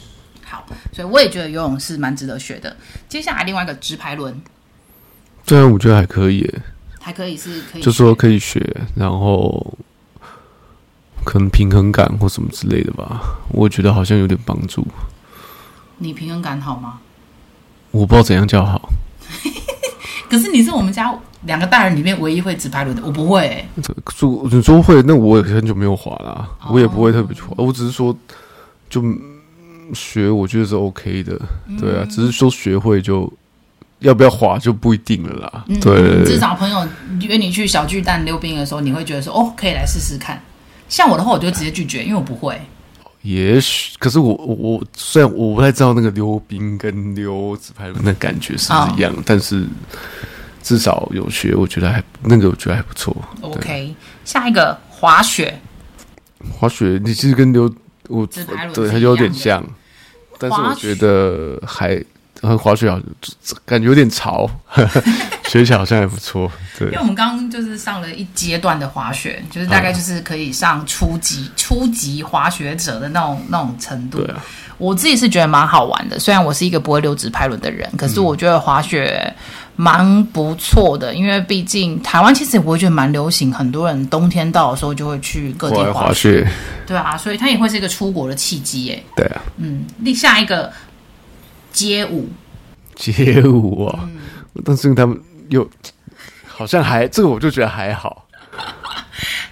[0.45, 2.77] 好，所以我也觉得游泳是蛮值得学的。
[3.09, 4.39] 接下来另外一个直排轮，
[5.47, 6.47] 对啊，我觉得还可以，
[7.01, 8.61] 还可以是可以，就说可以学，
[8.95, 9.79] 然后
[11.25, 14.87] 可能平衡感或什么之类的吧，我觉得好像有点帮助。
[15.97, 17.01] 你平衡感好吗？
[17.91, 18.91] 我不知道怎样叫好。
[20.29, 23.69] 可是你是我们家两个大人里面唯一会直排轮的，我不会、欸。
[24.15, 27.55] 说你说会，那我也很久没有滑了，我也不会特别去滑。
[27.57, 28.15] 我只是说
[28.91, 29.03] 就。
[29.95, 31.39] 学我觉得是 OK 的，
[31.79, 33.31] 对啊，只是说学会就
[34.01, 35.65] 要不要滑就不一定了啦。
[35.69, 36.89] 嗯、对，至少朋友
[37.21, 40.43] 约你去小巨蛋溜冰的时候，你会觉得说哦，可以来试试看。
[40.89, 42.61] 像我的话，我就直接拒绝，因为我不会。
[43.23, 49.65] 也许，可是我我虽然我不太知道那个溜冰跟溜直排轮的感觉是不是一样，哦、但是
[50.63, 53.17] 至少有学，我觉得还那个我觉得还不错。
[53.41, 55.61] OK，下一个滑雪，
[56.51, 57.73] 滑雪你其实跟溜
[58.09, 58.27] 我
[58.75, 59.65] 对它有点像。
[60.43, 62.03] 但是我觉得还
[62.41, 63.05] 和滑雪好像
[63.65, 64.51] 感觉有点潮，
[65.47, 66.51] 学起来好像还不错。
[66.77, 74.19] 对，因为我们刚刚就是上了一阶段的滑雪，就是大概就是可以上初级、啊、初级滑雪者的那种那种程度。
[74.19, 74.45] 对啊，
[74.79, 76.19] 我自己是觉得蛮好玩的。
[76.19, 79.33] 虽然我是一个不会溜直排轮的人，可是我觉得滑雪
[79.77, 81.15] 蛮不错的。
[81.15, 85.93] 因为毕竟台湾其实我会觉得蛮流行，很多人冬天到的时候就会去各地滑雪。
[85.93, 86.49] 滑雪
[86.87, 89.03] 对啊，所以它也会是一个出国的契机耶。
[89.17, 90.71] 对啊，嗯，立下一个
[91.73, 92.29] 街舞，
[92.97, 95.69] 街舞啊，嗯、但是他们又
[96.47, 98.27] 好像还这个，我就觉得还好。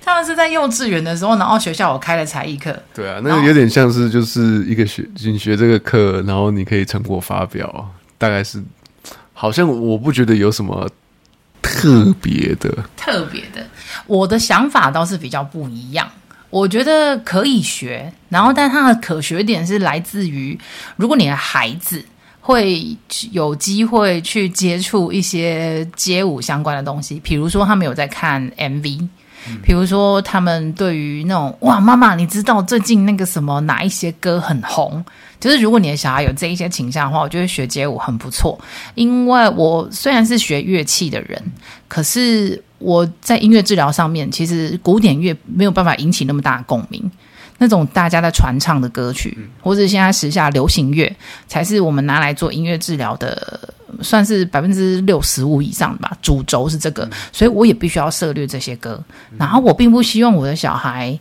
[0.02, 2.76] 他们是在幼稚园的时候，然后学校我开了才艺课。
[2.92, 8.60] 对啊，那个有点像是就是一个学你学这个课，然后你可以成果发表，大概是
[9.40, 10.86] 好像我不觉得有什么
[11.62, 13.66] 特别的，特别的。
[14.06, 16.06] 我的想法倒是比较不一样。
[16.50, 20.60] 我觉得可以学，然后，但它的可学点是来自于，
[20.96, 22.04] 如果你的孩子
[22.42, 22.94] 会
[23.30, 29.08] 有机会去接触一些街舞相关的东西，比如说他们有在看 MV，
[29.62, 35.04] 比如说他们对于那种哇，妈妈，你知道最近那个什么哪一些歌很红？
[35.38, 38.58] 就是如果你的小孩有这一些倾向的话，我觉得学街舞很不错。
[38.94, 41.42] 因为我虽然是学乐器的人，
[41.88, 42.62] 可是。
[42.80, 47.10] 我在音乐治疗上面，其实古典乐没有办法引起那么大的共鸣。
[47.58, 51.14] 那种大家在传唱的歌曲，或者现在时下流行乐，
[51.46, 56.16] 才是我们拿来做音乐治疗的，算是百分之六十五以上吧。
[56.22, 59.02] 主轴是这个，所以我也必须要涉略这些歌。
[59.38, 61.18] 然后我并不希望我的小孩，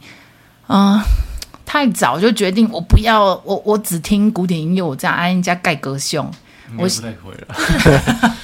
[0.67, 1.01] 嗯、呃，
[1.65, 6.29] 太早就决定我不要，我我只听古典音乐，我这样安人家盖歌胸，
[6.77, 8.35] 我不太会了。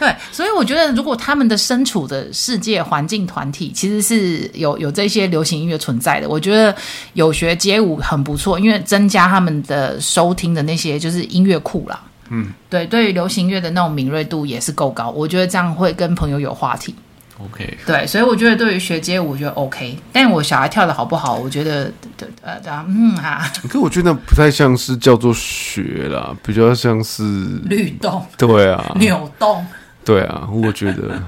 [0.00, 6.74] 对，所以我觉得，如果他们的身处的世界环境团体其实是有有这些流行音乐存在的，我觉得
[7.12, 12.02] 有学街舞很不错，因为增加他们的收听的那些就是音乐库啦。
[12.30, 16.94] 嗯，对，对于流行乐的那种敏锐度也是够高，我觉得这样会跟朋友有话题。
[17.42, 23.50] OK，对，所以我觉得对于学街舞，我觉得 OK，但我小孩跳的好不好，我觉得，对，呃，嗯哈。
[23.68, 27.22] 可我觉得不太像是叫做学啦，比较像是
[27.64, 28.22] 律动。
[28.36, 29.66] 对啊， 扭动。
[30.04, 31.20] 对啊，我觉得。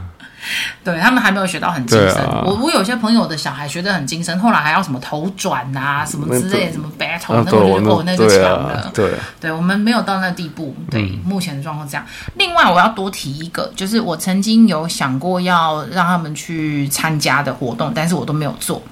[0.83, 2.17] 对，他们还没有学到很精深。
[2.17, 8.91] 啊、我我有些朋友的小孩学得很精深，后来还要什么头转啊，什么之类的，什么 battle，、啊、那个我觉得哦，那个强了。
[8.93, 10.75] 对、啊，对，我们没有到那地步。
[10.91, 12.05] 对，嗯、目前的状况这样。
[12.37, 18.83] 另外，我要多提一个，就是我曾经有想过要让他们去参加的活动，但是我都没有做。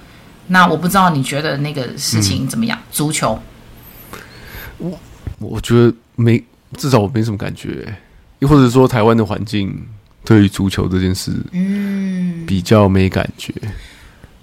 [0.46, 2.78] 那我不知道你觉得那个事情怎么样？
[2.78, 3.38] 嗯、足球，
[4.78, 4.98] 我
[5.38, 6.42] 我觉得没，
[6.76, 7.92] 至少我没什么感觉，
[8.38, 9.86] 又或者说台湾的环境。
[10.24, 13.52] 对于足球这件事，嗯，比较没感觉。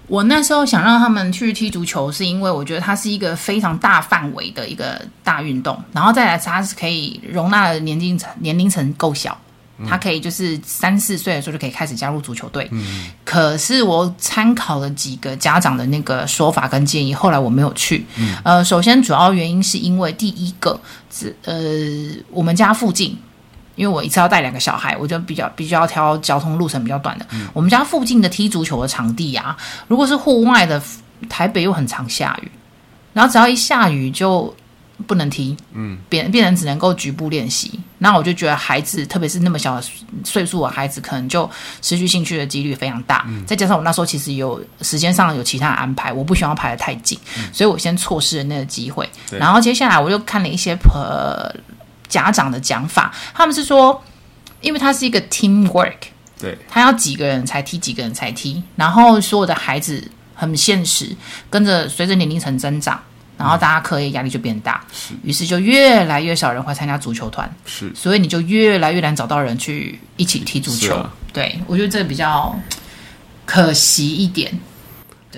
[0.06, 9.38] 我那时候想让他们去踢足球，是因为我觉得它是一个非常大范围的一个大运动，然后再来它是可以容纳的年龄层年龄层够小，
[9.86, 12.66] 他可以就是三四岁的时候就可以开始加入足球队。
[12.72, 18.06] 嗯，可是我参考了几个家长的那个说法跟建议，后来我没有去。
[18.16, 21.54] 嗯，呃，首先主要原因是因为第一个是呃，
[22.30, 23.14] 我们家附近。
[23.78, 27.24] 因为我一次要带两个小孩，我就比较比较要挑交通路程比较短的。
[27.30, 30.82] 嗯、我们家附近的踢足球的场地啊，如果是户外的，
[31.28, 32.50] 台北又很常下雨，
[33.12, 34.52] 然后只要一下雨就
[35.06, 37.78] 不能踢，嗯，变变成只能够局部练习。
[37.98, 39.84] 那我就觉得孩子，特别是那么小的
[40.24, 41.48] 岁数的孩子，可能就
[41.80, 43.24] 失去兴趣的几率非常大。
[43.28, 49.08] 嗯、再加上我那时候其实有时间上有其他安排，我不希望排得太紧，嗯、所以我先错失了那个机会。
[49.30, 51.54] 然后接下来我就看了一些呃。
[52.08, 54.02] 家长的讲法，他们是说，
[54.60, 55.94] 因为他是一个 team work，
[56.40, 60.02] 对，他要几个人才踢，几个人才踢，然后所有的孩子
[60.34, 61.14] 很现实，
[61.50, 62.98] 跟着随着年龄层增长，
[63.36, 70.94] 然后大家课业压力就变大，是，于是就越来越少人会参加足球团，是，所以你就越来越难找到人去一起踢足球。
[70.94, 72.58] 啊、对，我觉得这个比较
[73.44, 74.52] 可惜一点。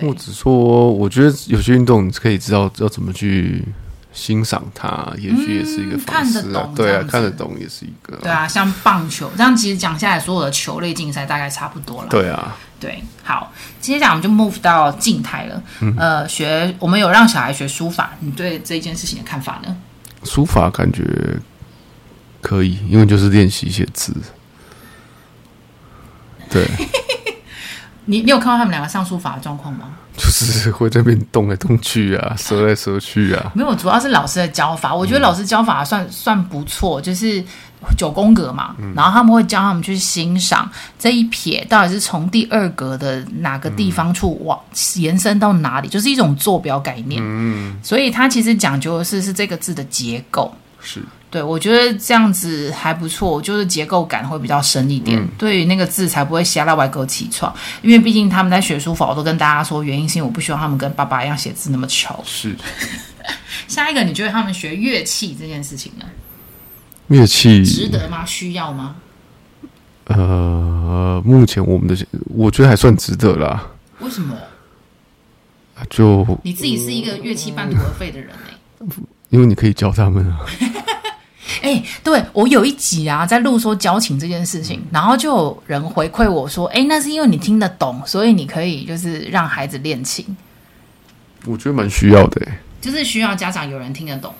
[0.00, 3.64] 或者说，我觉得有些运动你可以知道要怎么去。
[4.12, 6.42] 欣赏它，也许也是一个方式啊。
[6.42, 8.16] 看得懂，对啊，看得懂也是一个。
[8.16, 12.08] 对啊，像棒球这样，其实讲下来，所有的球类竞赛大概差不多了。
[12.08, 15.62] 对啊，对，好，接下来我们就 move 到静态了。
[15.80, 19.76] 嗯、呃，学我们有让小孩学书法，你对这件事情的看法呢？
[20.24, 21.04] 书法感觉
[22.40, 24.12] 可以，因为就是练习写字。
[26.50, 26.66] 对。
[28.10, 29.86] 你你有看到他们两个上书法的状况吗？
[30.18, 33.52] 就是会在那边动来动去啊， 折来折去啊。
[33.54, 34.94] 没有，主要是老师的教法。
[34.94, 37.42] 我觉得老师教法算、嗯、算不错，就是
[37.96, 38.92] 九宫格嘛、嗯。
[38.94, 40.68] 然后他们会教他们去欣赏
[40.98, 44.58] 这一撇到底是从第二格的哪个地方处往
[44.96, 47.22] 延伸到哪里，就是一种坐标概念。
[47.24, 50.52] 嗯，所以它其实讲究的是是这个字的结构。
[50.82, 51.00] 是。
[51.30, 57.54] 对，我觉得这样子还不错，就是结构感会比较深一点，嗯、对于那个字才不会瞎到歪勾起床。
[57.82, 62.20] 因为毕竟他们在学书法，我都跟大家说，原因是因为我不希望他们跟爸爸一样写字那么丑。
[62.26, 62.56] 是。
[63.68, 66.04] 下一个，你觉得他们学乐器这件事情呢？
[67.06, 68.24] 乐器值得吗？
[68.26, 68.96] 需要吗？
[70.06, 71.96] 呃，目前我们的
[72.34, 73.64] 我觉得还算值得啦。
[74.00, 74.36] 为什么？
[75.88, 78.86] 就你自己是一个乐器半途而废的人呢？
[79.30, 80.40] 因为你可以教他们啊。
[81.62, 90.24] 哎、欸，对，我有一集啊，在录说交情这件事情，然后就有人回馈我说，哎、欸，那是因为你听得懂，所以你可以就是让孩子练琴。
[91.44, 92.46] 我觉得蛮需要的，
[92.80, 94.32] 就是需要家长有人听得懂，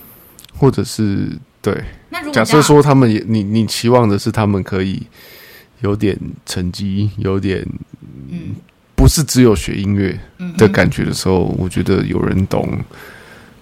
[0.57, 1.29] 或者是
[1.61, 1.83] 对。
[2.09, 5.03] 那如果假设说他们也，你你期望的是他们可以
[5.81, 7.67] 有点成绩，有点
[8.31, 8.55] 嗯，
[8.95, 10.19] 不是只有学音乐
[10.57, 12.79] 的感觉的时候，嗯、我觉得有人懂。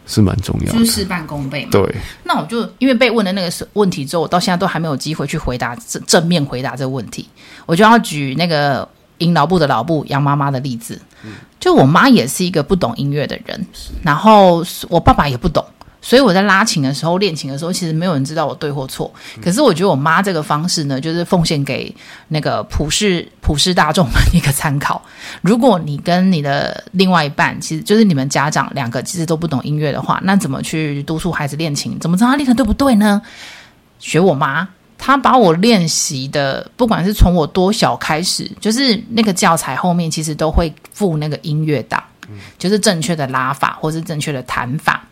[0.08, 1.70] 是蛮重要的，就是事半功倍嘛。
[1.70, 1.94] 对，
[2.24, 7.28] 那我就因为被问的那个问题之后，我到现在都还没有机会去回答正正面回答这个问题，
[7.66, 11.00] 我就要举那个银老部的老部杨妈妈的例子。
[11.22, 13.66] 嗯，就我妈也是一个不懂音乐的人，
[14.02, 15.64] 然后我爸爸也不懂。
[16.00, 19.12] 所以我在拉琴的时候，练琴的时候，其实没有人知道我对或错。
[19.42, 21.94] 可是我觉得我妈这个方式呢，就是奉献给
[22.28, 25.02] 那个普世普世大众们一个参考。
[25.42, 31.98] 如果你跟你的另外一半，其实就是你们家长两个其实都不懂音乐的话，那怎么去督促孩子练琴？
[31.98, 33.20] 怎么知道他练的对不对呢？
[33.98, 42.02] 学我妈，她把我练习的，不管是从我多小开始，就是那个教材后面其实都会附那个音乐档，
[42.56, 45.04] 就是正确的拉法或是正确的弹法。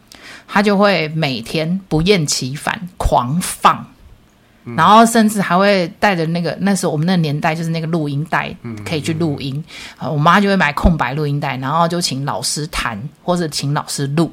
[0.46, 3.84] 他就会每天不厌其烦狂放，
[4.76, 8.54] 然后甚至还会带着那个那时候我们那个年代就是那个录音带，
[8.84, 9.62] 可以去录音。
[10.00, 14.30] 我妈就会买空白录音带，然后就请老师弹或者请老师录，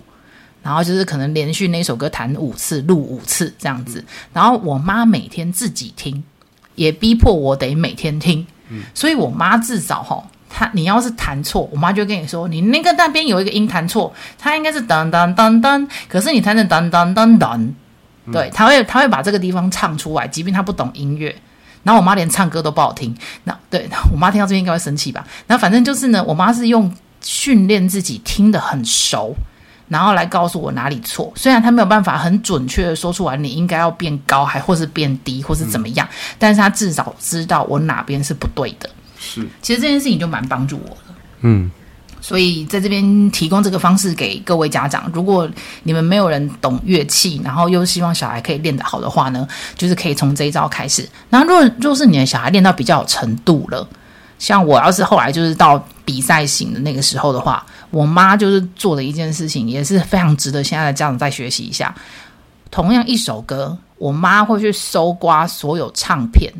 [0.61, 4.03] 然后就是可能连续那首歌弹五次录五次这样子。
[4.31, 6.23] 然后我妈每天自己听，
[6.75, 8.45] 也逼迫我得每天听。
[8.93, 10.25] 所以我妈至少吼。
[10.55, 17.69] 他，你要是弹错，我妈就跟你说，你那个那边有一个音弹错，它应该是噔噔噔噔，可是你弹成噔噔噔噔，
[18.31, 21.35] 对，他会他会把这个地方唱出来，即便他不懂音乐。
[21.81, 23.13] 然后我妈连唱歌都不好听，
[23.43, 25.25] 那对 我妈听到这边应该会生气吧？
[25.47, 26.89] 那反正就是呢，我妈是用
[27.21, 29.35] 训练自己听得很熟，
[29.89, 31.33] 然后来告诉我哪里错。
[31.35, 36.07] 虽然她没有办法很准确的说出来，你应该要变高，还或是变低，或是怎么样，
[36.39, 38.89] 但是她至少知道我哪边是不对的。
[39.23, 41.15] 是，其实这件事情就蛮帮助我的。
[41.41, 41.71] 嗯，
[42.19, 45.49] 所以在这边提供这个方式给各位家长，如果
[45.83, 51.07] 你们没有人懂乐器，然后又希望小孩可以练得好的话呢，就是可以从这一招开始。
[51.29, 53.87] 然后，如果若是你的小孩练到比较有程度了，
[54.39, 61.95] 像我要是后来就是到比赛型的那个时候的话，我妈就是做的一件事情，也是非常值得现在的家长再学习一下。
[62.69, 66.51] 同样一首歌，我妈会去搜刮所有唱片、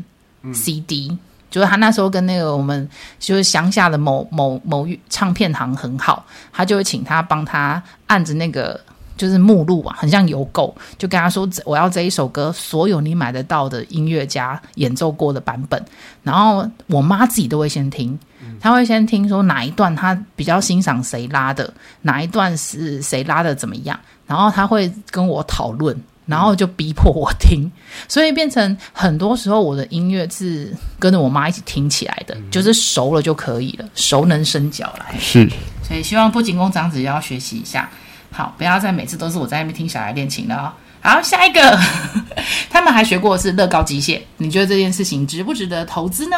[0.42, 1.16] 嗯、CD。
[1.54, 2.90] 就是他那时候跟那个我们
[3.20, 8.80] 就是乡下的某某某唱片行很好，他就会请他帮他按着那个
[9.16, 15.80] 就是目录啊，很像邮购，就跟他说，我要这一首歌，所有你买得到的音乐家演奏过的版本。
[16.24, 18.18] 然后我妈自己都会先听，
[18.60, 23.96] 他会先听说哪一段他比较欣赏谁拉的，哪一段是谁拉的怎么样，
[24.26, 25.96] 然后他会跟我讨论。
[26.26, 27.70] 然后就逼迫我听，
[28.08, 35.18] 所以变成很多时候我的音乐是跟着我妈一起听起来的，就是熟了就可以了，熟能生巧来。
[35.18, 35.48] 是，
[35.82, 37.90] 所以希望不仅工长子也要学习一下，
[38.30, 40.72] 好，不要再每次都是我在那边听小孩练琴了哦。
[41.02, 41.78] 好，下一个，
[42.70, 46.36] 他们还学过的是乐高机械，你觉得这件事情值不值得投资呢？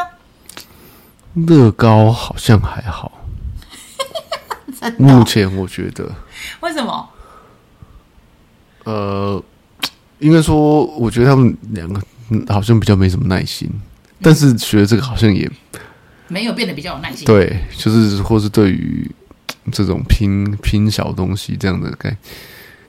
[1.35, 3.13] 乐高好像还好，
[4.99, 6.11] 目前我觉得。
[6.61, 7.09] 为什么？
[8.85, 9.43] 呃，
[10.19, 12.01] 应该说，我觉得他们两个
[12.49, 13.81] 好像比较没什么耐心，嗯、
[14.23, 15.51] 但是学这个好像也
[16.29, 17.25] 没有变得比较有耐心。
[17.27, 19.11] 对，就是或是对于
[19.71, 22.17] 这种拼拼小东西这样的概，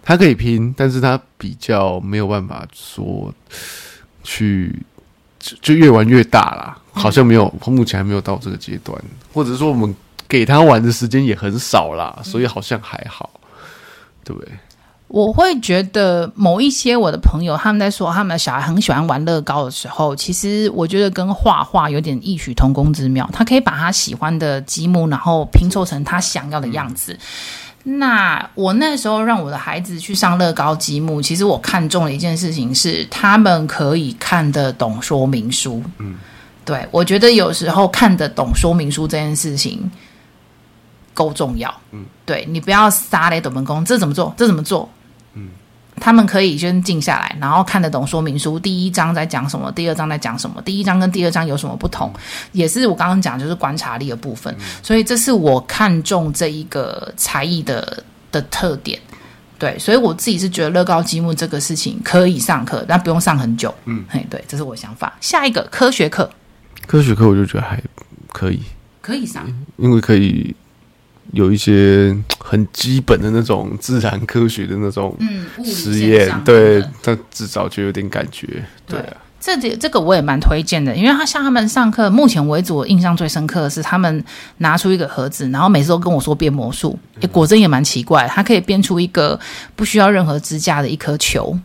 [0.01, 3.33] 他可以拼，但是他比较没有办法说
[4.23, 4.73] 去
[5.39, 8.99] 就，就越玩越大啦，好像没有，嗯、目前还没有到这个阶段，
[9.33, 9.93] 或者说我们
[10.27, 13.39] 给他玩的时间也很少啦，所以好像还好，
[14.23, 14.51] 对不对？
[15.07, 23.27] 我会觉得某一些我的朋友他们在说他们的小孩很喜欢玩乐高的时候，其实我觉得跟画画有点异曲同工之妙。
[23.31, 27.17] 他可以把他喜欢的积木，然后拼凑成他想要的样子。
[27.85, 35.81] 嗯、那我那时候让我的孩子去上乐高积木，其实我看中了一件事情是，他们可以看得懂说明书。
[35.99, 36.15] 嗯，
[36.65, 39.89] 对，我觉得有时候看得懂说明书这件事情
[41.13, 41.73] 够重要。
[41.91, 44.33] 嗯，对，你不要撒雷斗门宫，这怎么做？
[44.35, 44.89] 这怎么做？
[45.97, 48.59] 嗯，他们可以先静下来，然后看得懂说明书。
[48.59, 49.71] 第一章在讲什么？
[49.71, 50.61] 第二章在讲什么？
[50.61, 52.11] 第一章跟第二章有什么不同？
[52.51, 54.55] 也是我刚刚讲，就是观察力的部分。
[54.81, 58.99] 所以这是我看中这一个才艺的的特点。
[59.59, 63.73] 对，所以我自己是觉得乐高积木这个事情可以上课，但不用上很久。
[63.85, 65.15] 嗯，嘿，对，这是我想法。
[65.19, 66.29] 下一个科学课，
[66.85, 67.81] 科学课我就觉得还
[68.31, 68.61] 可以，
[69.01, 70.55] 可以上，因为可以。
[71.33, 75.15] 有一些很基本的那种自然科学的那种
[75.63, 78.47] 实验，嗯、对，但至少就有点感觉。
[78.85, 84.23] 对，对啊、这这个我也蛮推荐的，因为他像他们上课，目前为止我印象最深刻的是他们
[84.57, 89.39] 拿出一个盒子，然后每次都跟我说变魔术，欸、果真也蛮奇怪，他可以变出一个
[89.75, 91.57] 不需要任何支架的一颗球。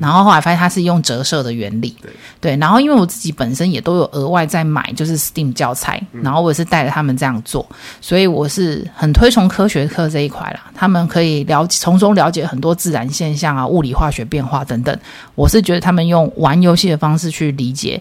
[0.00, 2.10] 然后后来发现它是用折射的原理，对，
[2.40, 7.66] 对，然后因为我自己本身也都有额外在买，就是 STEAM 教材，然后我也是带着他们这样做，
[8.00, 10.70] 所以我是很推崇科学课这一块啦。
[10.74, 14.98] 他们可以了解，从中了解很多自然现象啊、物理化学变化等等。
[15.34, 18.00] 我是觉得他们用玩游戏的方式去理解。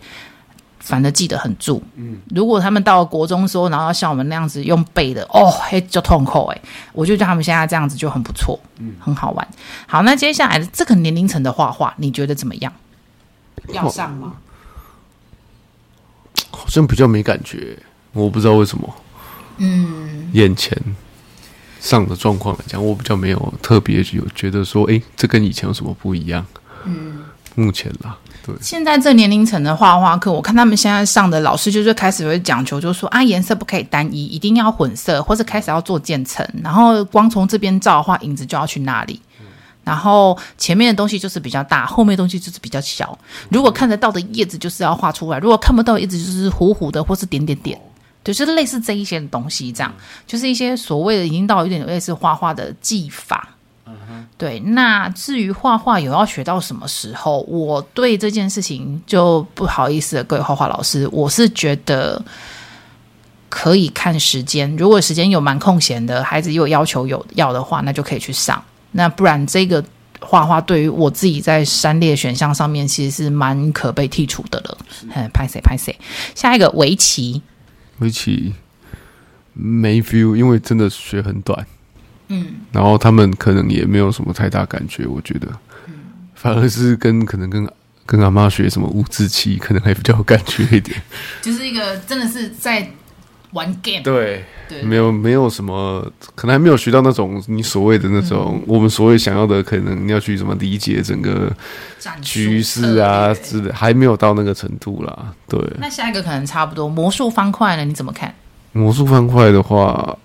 [0.85, 1.81] 反正记得很住。
[1.95, 6.61] 嗯，如果他们到了国中说，然后要像我们那样子用背的，哦，嘿，就痛苦哎。
[6.93, 9.47] 我就觉得他们现在这样子就很不错，嗯，很好玩。
[9.87, 12.71] 好，那接下来的这个年龄层的画画，你觉得怎么样？
[13.69, 14.35] 要上吗？
[16.51, 17.77] 好像比较没感觉，
[18.13, 18.95] 我不知道为什么。
[19.57, 20.79] 嗯，眼前
[21.79, 26.45] 上的状况来讲，我比较没有特别有觉得说，哎，这跟以前有什么不一样？
[26.85, 27.24] 嗯，
[27.55, 28.15] 目前啦。
[28.45, 39.19] 对现在这年龄层的画画课，我看他们现在上的老师就是开始会讲求，就是说啊，颜色不可以单一，一定要混色，或是开始要做渐层，然后光从这边照的话，影子就要去那里，
[39.83, 43.17] 然后前面的东西就是比较大，后面的东西就是比较小。
[43.49, 47.81] 如果看得到的叶子就是要画出来，如果看不到叶子就是糊糊的，或是点点点，
[48.23, 49.91] 就是类似这一些东西，这样
[50.27, 53.49] 就是一些所谓的已经到有点类似画画的技法。
[54.37, 62.21] 对，那至于画画有要学到什么时候，我对这件事情就不好意思了，各位画画老师，我是觉得
[63.47, 68.61] 可以看时间，如果时间有蛮空闲的，孩子又有要求有要的话，那就可以去上。
[68.91, 69.83] 那不然这个
[70.19, 74.77] 画画对于我自己在三列选项上面，其实是蛮可被剔除的了。
[75.13, 75.95] 嗯，拍谁拍谁。
[76.33, 77.41] 下一个围棋，
[77.99, 78.53] 围棋
[79.53, 81.65] 没 feel，因为真的学很短。
[82.27, 85.47] 嗯，然后他们可能也没有什么太大感觉，我觉得，
[85.87, 85.93] 嗯，
[86.33, 87.67] 反而是跟可能跟
[88.05, 90.99] 跟阿妈学什么五子棋，可能还比较有感觉一点。
[91.41, 92.87] 就是一个真的是在
[93.51, 96.05] 玩 game，对，对，没有没有什么，
[96.35, 101.51] 可能还没有学到那种你所谓的那种、嗯、我们所谓想要的，可能你要去怎么理解整个
[102.21, 105.33] 局势啊之类，还没有到那个程度啦。
[105.47, 107.85] 对，那下一个可能差不多魔术方块呢？
[107.85, 108.33] 你怎么看？
[108.71, 110.17] 魔术方块的话。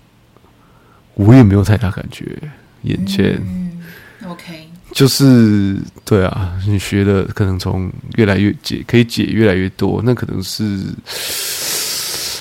[1.25, 2.37] 我也没有太大感觉，
[2.81, 3.81] 眼前，嗯
[4.27, 10.79] ，OK，就是对啊，你学的可能从越来越解，可以解越来越多，那可能是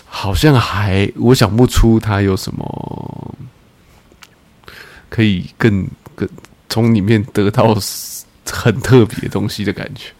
[0.06, 3.34] 好像还我想不出它有什么
[5.08, 6.28] 可以更更
[6.68, 7.76] 从里面得到
[8.50, 10.10] 很特别的东西的感觉。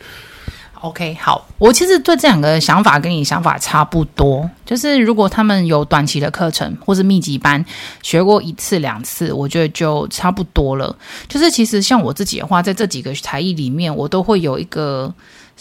[0.80, 7.62] OK，好，我其实对这两个想法跟你想法差不多，就是如果他们有短期的课程或是密集班，
[8.02, 10.96] 学过一次两次，我觉得就差不多了。
[11.28, 15.12] 就是其实像我自己的话，在这几个才艺里面，我都会有一个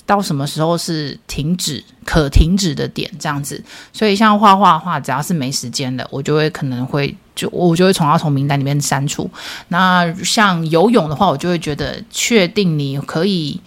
[0.06, 3.62] 到什么时候是停止可停止的点这样子。
[3.92, 9.30] 所以像画画的话，只要是没时间的，我就会可能会就我就会从要从名单里面删除。
[9.68, 13.60] 那像游泳的话，我就会觉得确定你可以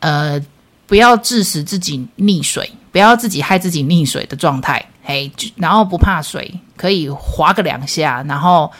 [0.00, 0.42] 呃。
[0.86, 4.84] 不要致使自己溺水，不要自己害自己溺水的状态。
[5.02, 8.70] 嘿，然后不怕水，可以划个两下，然后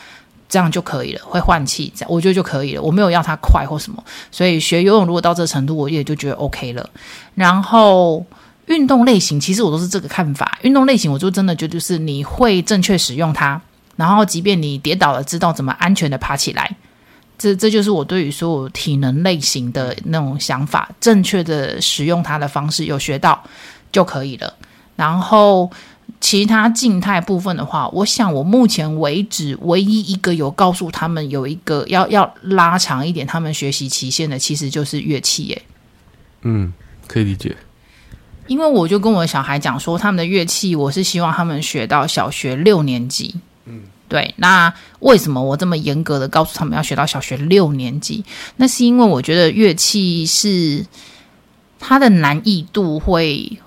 [0.49, 2.81] 这样就可以了，会换气，这样我觉得就可以了。
[2.81, 6.89] 我没有要他快或什么，所以学游泳如果到这程度，我也就觉得 OK 了。
[7.33, 8.25] 然后
[8.65, 10.57] 运动类型，其实我都是这个看法。
[10.63, 13.61] 运动类型，我就真的觉得就是你会正确使用它，
[13.95, 16.75] 然后即便你跌倒了，知道怎么安全的爬起来。
[17.37, 23.43] 这这就是我对于所有体能类型的那种想法，正确的使用它的方式有学到
[23.91, 24.53] 就可以了。
[24.95, 25.69] 然后。
[26.21, 35.61] 其他静态部分的话，我想我目前为止唯一一个有告诉他们有一个要要拉长一点他们学习期限的，其实就是乐器耶。
[36.41, 36.73] 嗯，
[37.07, 37.55] 可以理解。
[38.47, 43.35] 因为我就跟我的小孩讲说，他们的乐器我是希望他们学到小学六年级。
[43.65, 44.33] 嗯，对。
[44.37, 48.23] 那为什么我这么严格的告诉他们要学到小学六年级？
[48.55, 50.85] 那是因为我觉得乐器是
[51.79, 53.59] 它的难易度会。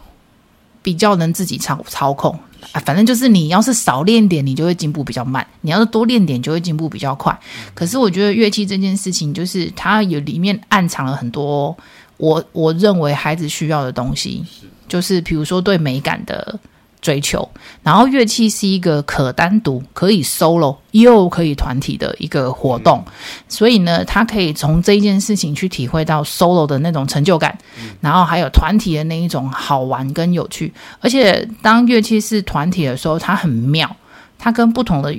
[0.82, 2.32] 比较能自己操操控
[2.72, 7.38] 啊，反正就是你要是少练点，你就会进步比较慢；你要是多练点，就会进步比较快。
[7.74, 11.76] 可是我觉得乐器这件事情，就是它有里面暗藏了很多
[12.16, 14.42] 我我认为孩子需要的东西，
[14.88, 16.58] 就是比如说对美感的。
[17.00, 17.48] 追求，
[17.82, 23.12] 然后乐器是一个可单独、可以 solo 又可以团体的一个活动，嗯、
[23.48, 30.72] 所以呢，他可以从这一件事情去体会到 solo 的那种成就感，嗯、然后还有团体的那一种好玩跟有趣。
[31.00, 33.96] 而且当乐器是团体的时候，它很妙，
[34.38, 35.14] 它跟不同的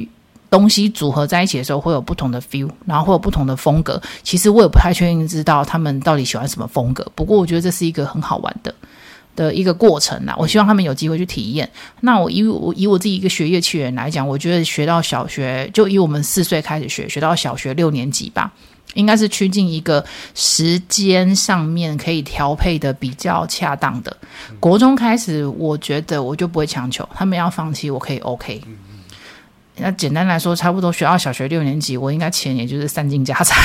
[0.50, 4.00] 东西组合在一起的时候，会有不同的 feel，然后会有不同的风格。
[4.22, 8.76] 其实我也不太确定知道他们到底喜欢什么风格，不过我觉得这是一个很好玩的。
[9.36, 11.70] 的一个过程啦，我希望他们有机会去体验。
[12.02, 18.52] 那我以我以我自己一个学乐器人来讲，我觉得学到小学，就以我们四岁开始学，学到小学六年级吧，
[18.94, 20.04] 应该是趋近一个
[20.36, 24.16] 时间上面可以调配的比较恰当的。
[24.60, 28.62] 国中开始，我觉得我就不会强求他们要放弃，我可以 OK。
[29.78, 33.56] 那简单来说，差不多学到小学六年级，我应该钱也就是散尽家财。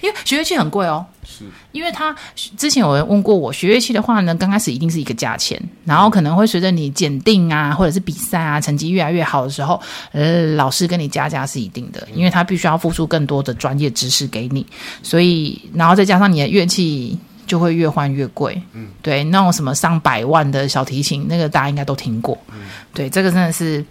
[0.00, 2.14] 因为学乐器很贵哦，是，因为他
[2.56, 9.80] 之前有人问过我，学乐器的话呢，刚开始一定是一个价钱，然后可能会随着你检定啊，或者是比赛啊，成绩越来越好的时候，
[10.12, 14.66] 呃，老师跟你加价是一定的，因为他必须要付出更多的专业知识给你，
[15.02, 22.60] 所以然后再加上你的乐器就会越换越贵，嗯，对，那种什么上百万的小提琴，那个大家应该都听过，嗯，
[22.92, 23.84] 对，这个真的是。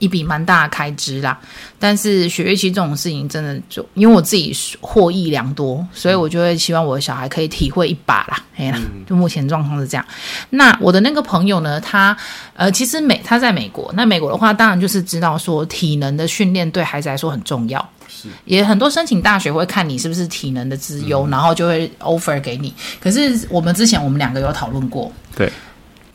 [0.00, 1.38] 一笔蛮大的开支啦，
[1.78, 8.42] 但是学乐器这种事情真的就因为我自己获益良多，所以我就会希望我的小孩可以体会一把啦。
[8.56, 10.04] 哎呀，就目前状况是这样。
[10.50, 12.16] 那我的那个朋友呢，他
[12.54, 22.74] 呃，其实美他在美国，那美国的话，当然就是知道说体能的训练对孩子来说很重要，是也很多申请大学会看你是不是体能的资优，嗯、然后就会 offer 给你。
[23.00, 25.50] 可是我们之前我们两个有讨论过，对，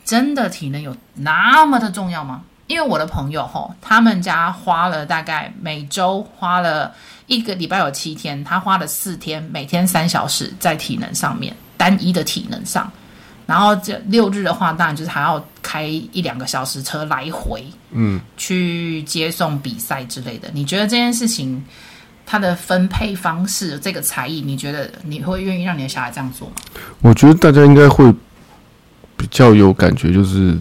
[0.04, 2.42] 真的体能有那么的重要吗？
[2.68, 6.92] 因为我的朋友吼，他们家花了大概每周花了
[7.26, 12.90] 一个礼拜有七天，他花了四天，每天三小时在体能上面，单一的体能上，
[13.46, 20.48] 然后这六日的话，当然就是还要开一两个小时车来回，嗯，去接送比赛之类的。
[20.52, 21.64] 你觉得这件事情
[22.26, 26.54] 它的分配方式，这个才艺，你觉得你会愿意让你的小孩这样做吗？
[27.00, 28.12] 我觉得大家应该会
[29.16, 30.58] 比较有感觉，就是。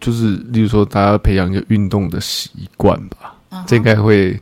[0.00, 3.64] 就是，例如说，大家培养一个运动的习惯吧，uh huh.
[3.66, 4.38] 这应该会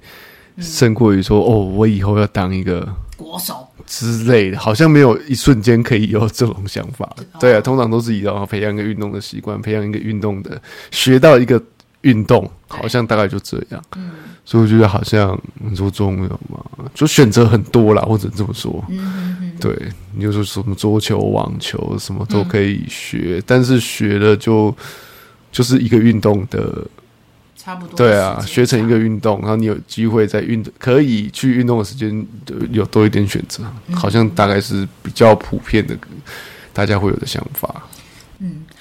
[0.58, 2.86] 胜过于说，嗯、哦，我以后要当一个
[3.16, 7.10] 国手之类的，好像没有一瞬间可以有这种想法。
[7.16, 7.40] Uh.
[7.40, 11.62] 对啊，通常都是以然后培养一个运动的习惯，培养一个运动的，学到一个
[12.02, 13.82] 运动，好像大概就这样。
[13.96, 14.10] 嗯、
[14.48, 18.82] 所以我觉得好像你说重要嘛，就选择很多啦，或者这么说。
[19.60, 19.76] 对，
[20.14, 24.74] 你就说什么桌球、网球，什么都可以学，嗯、但是学了就
[25.52, 26.82] 就是一个运动的，
[27.58, 27.94] 差不多。
[27.94, 32.26] 对啊，学成一个运动，然后你有机会在运动可以去运动的时间
[32.70, 35.94] 有多一点选择，嗯、好像大概是比较普遍的，
[36.72, 37.82] 大家会有的想法。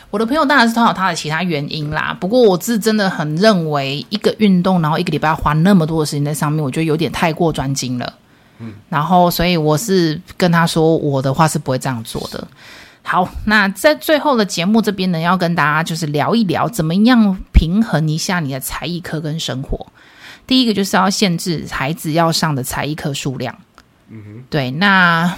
[0.01, 8.13] 嗯，我的朋友当然是他有他的其他原因啦，不过我是真的很认为一个运动，然后一个礼拜花那么多的时间在上面，我觉得有点太过专精了。
[8.59, 12.47] 嗯，然后所以我是跟他说，我的话是不会这样做的。
[13.03, 19.87] 好，那在最后的节目这边呢，要跟大家就是聊一聊，怎么样平衡一下你的才艺课跟生活。
[20.45, 23.55] 第一个就是要限制孩子要上的才艺课数量。
[24.09, 25.33] 嗯哼，对，那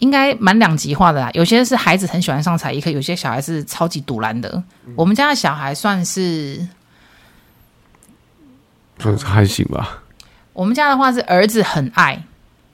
[0.00, 1.30] 应该蛮两极化的啦。
[1.32, 4.50] 有些是孩子很喜欢上才艺课，有些小孩是超级赌烂的。
[4.86, 6.66] 嗯、我们家的小孩算是
[8.98, 10.02] 算是还行吧。
[10.52, 12.22] 我们家的话是儿子很爱，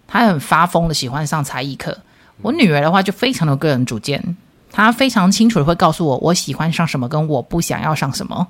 [0.09, 1.99] 他很发疯的喜欢上才艺课。
[2.43, 4.37] 我女儿的话就非常的个人主见，
[4.73, 8.47] 她非常清楚的会告诉我我喜欢上什么，跟我不想要上什么。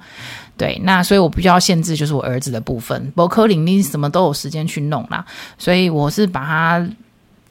[0.57, 5.25] 对，那所以我必须要限制就是我儿子的部分，博科领你什么都有时间去弄啦。
[5.59, 6.89] 所以我是把他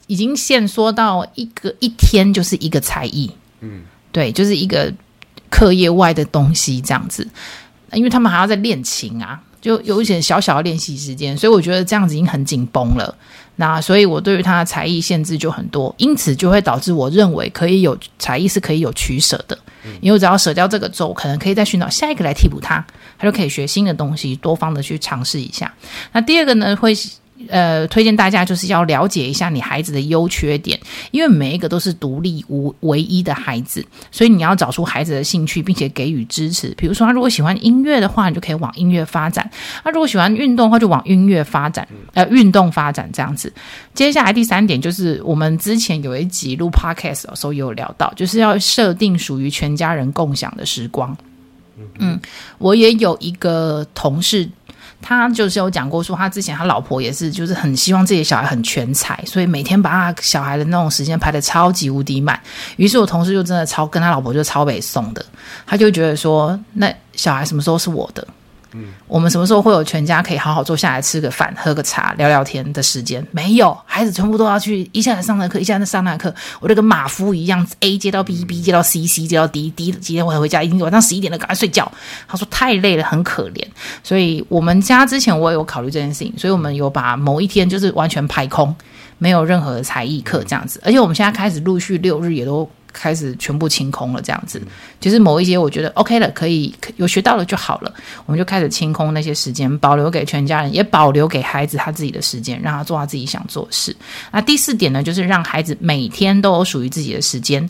[0.06, 3.30] 已经限缩到一个一天就是一个才艺，
[3.60, 3.82] 嗯，
[4.12, 4.92] 对，就是一个
[5.50, 7.26] 课业外的东西这样子，
[7.92, 9.40] 因为他们还要在练琴啊。
[9.58, 13.12] 就有一点小小的练习时间，所以我觉得这样子已经很紧绷了。
[13.56, 19.58] 那所以，我对于他的才艺限制就很多，因此就会导致我认为可以有才艺是可以有取舍的。
[20.00, 22.84] 因为我只要舍掉这个之后，可能可以再寻找下一个来替补他，
[23.18, 25.74] 他就可以学新的东西，多方的去尝试一下。
[26.12, 26.94] 那第二个呢，会。
[27.48, 30.78] 呃，推荐大家就是要了解一下你孩子的优缺点，
[31.10, 36.74] 因为每一个都是独立无唯一的孩子，所以你要找出孩子的兴趣，并且给予支持。
[36.76, 39.44] 比如说，他如果喜欢音乐的话，你就可以往音乐发展；
[39.84, 43.52] 他如果喜欢运动的话，就往音乐发展，呃，运动发展这样子。
[43.94, 51.16] 接下来第三点就是，我们之前有一集录 podcast 的时候也有聊到，就是要设定属于全家人共享的时光。
[51.98, 52.18] 嗯，
[52.58, 54.48] 我也有一个同事。
[55.00, 62.40] 他就是有讲过，说他之前他老婆也是，就是很希望自己的小孩很全才，所以每天把他小孩的那种时间排的超级无敌满。
[62.76, 65.24] 于是我同事就真的超跟他老婆就超北宋的，
[65.66, 68.26] 他就觉得说，那小孩什么时候是我的？
[68.76, 73.26] 嗯，我们什么时候会有全家可以好好坐下来吃个饭、喝个茶、聊聊天的时间？
[73.30, 76.34] 没有，孩子全部都要去一下子上那课，一下子上那课。
[76.60, 80.62] 我就跟马夫一样，A 接到 B，B 接到 C，C 接到 D，D 几天回回家？
[80.62, 81.90] 已经晚上十一点了，赶快睡觉。
[82.28, 83.64] 他说太累了，很可怜。
[84.02, 88.74] 所以我们家之前我也有考虑这件事情，所以我们有把某一天就是完全排空，
[89.18, 90.80] 没有任何的才艺课这样子。
[90.84, 92.68] 而且我们现在开始陆续六日也都。
[92.98, 94.60] 开始全部清空了，这样子，
[94.98, 97.92] 就是某一些我觉得 OK 了，可以有学到了就好了，
[98.24, 103.94] 我们就开始清空那些时间，保留给全家人，也保留给孩子他自己的时间，让他做他自己想做的事。
[104.32, 107.68] 那第四点呢，就是让孩子每天都有属于自己的时间，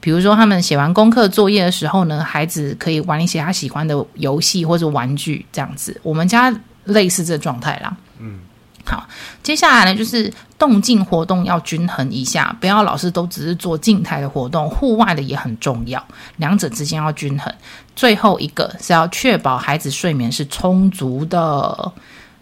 [0.00, 6.00] 比如说他们写完功课作业的时候呢，孩子可以玩一些他喜欢的游戏或者玩具，这样子。
[6.02, 6.54] 我们家
[6.84, 8.38] 类似这状态啦，嗯。
[8.84, 9.06] 好，
[9.42, 16.04] 接下来呢，就是动静活动要均衡一下，不要老是都只是做静态的活动，户外的也很重要，
[16.36, 17.52] 两者之间要均衡。
[17.94, 21.92] 最后一个是要确保孩子睡眠是充足的，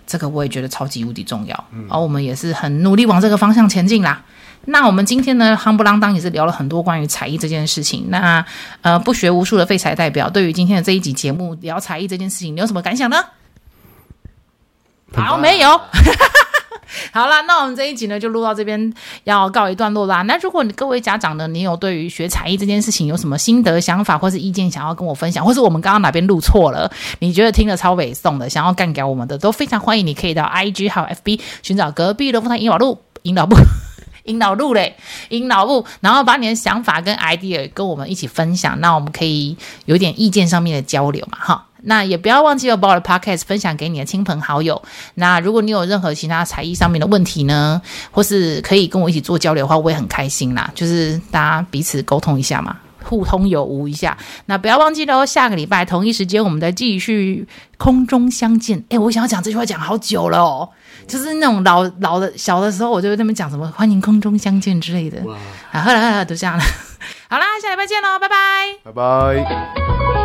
[0.07, 1.65] 这个我也觉得超级无敌重要。
[1.89, 4.23] 而、我们也是很努力往这个方向前进啦。
[4.67, 8.07] 那我们今天呢，夯不啷当也是聊了很多关于才艺这件事情。
[8.09, 8.45] 那
[8.83, 13.17] 呃，不学无术的废材代表，对于今天的这一集节目聊才艺这件事情，你有什么感想呢？
[15.15, 15.69] 好，没有。
[17.13, 18.93] 好啦，那我们这一集呢就录到这边，
[19.25, 20.23] 要告一段落啦。
[20.23, 26.91] 那如果你各位家长呢，你有对于学才艺这件事情有什么心得、想法或是意见，想要跟我分享，或是我们刚刚哪边录错了，
[27.21, 30.07] 你觉得听了超北宋的，想要干掉我们的，都非常欢迎。
[30.07, 33.57] 你可以到 IG 还有 FB 寻找隔壁的龙凤胎阴老路、阴老部、
[34.25, 34.97] 引导路嘞、
[35.29, 41.67] 阴老部，然后把你的想法跟 idea 跟我们一起分享，那我们可以有点意见上面的交流嘛，哈。
[41.83, 44.81] 那也不要忘记要把我的 podcast 分享给你的亲朋好友。
[45.15, 50.71] 那如果你有任何其他才艺上面的问题呢，或是可以跟我一起做交流的话，我也很开心啦。
[50.75, 54.17] 就是大家彼此沟通一下嘛，互通有无一下。
[54.47, 58.83] 那不要忘记喽，下个礼拜同一时间我们再继续空中相见。
[58.91, 60.69] 诶，我想要讲这句话讲好久了哦，
[61.07, 65.19] 就是那种老老的小的时候，我就在那边讲什么欢迎空中相见之类的。
[65.73, 66.63] 啊，好了好了，都这样了。
[67.29, 68.37] 好啦，下礼拜见喽，拜拜，
[68.85, 70.20] 拜拜。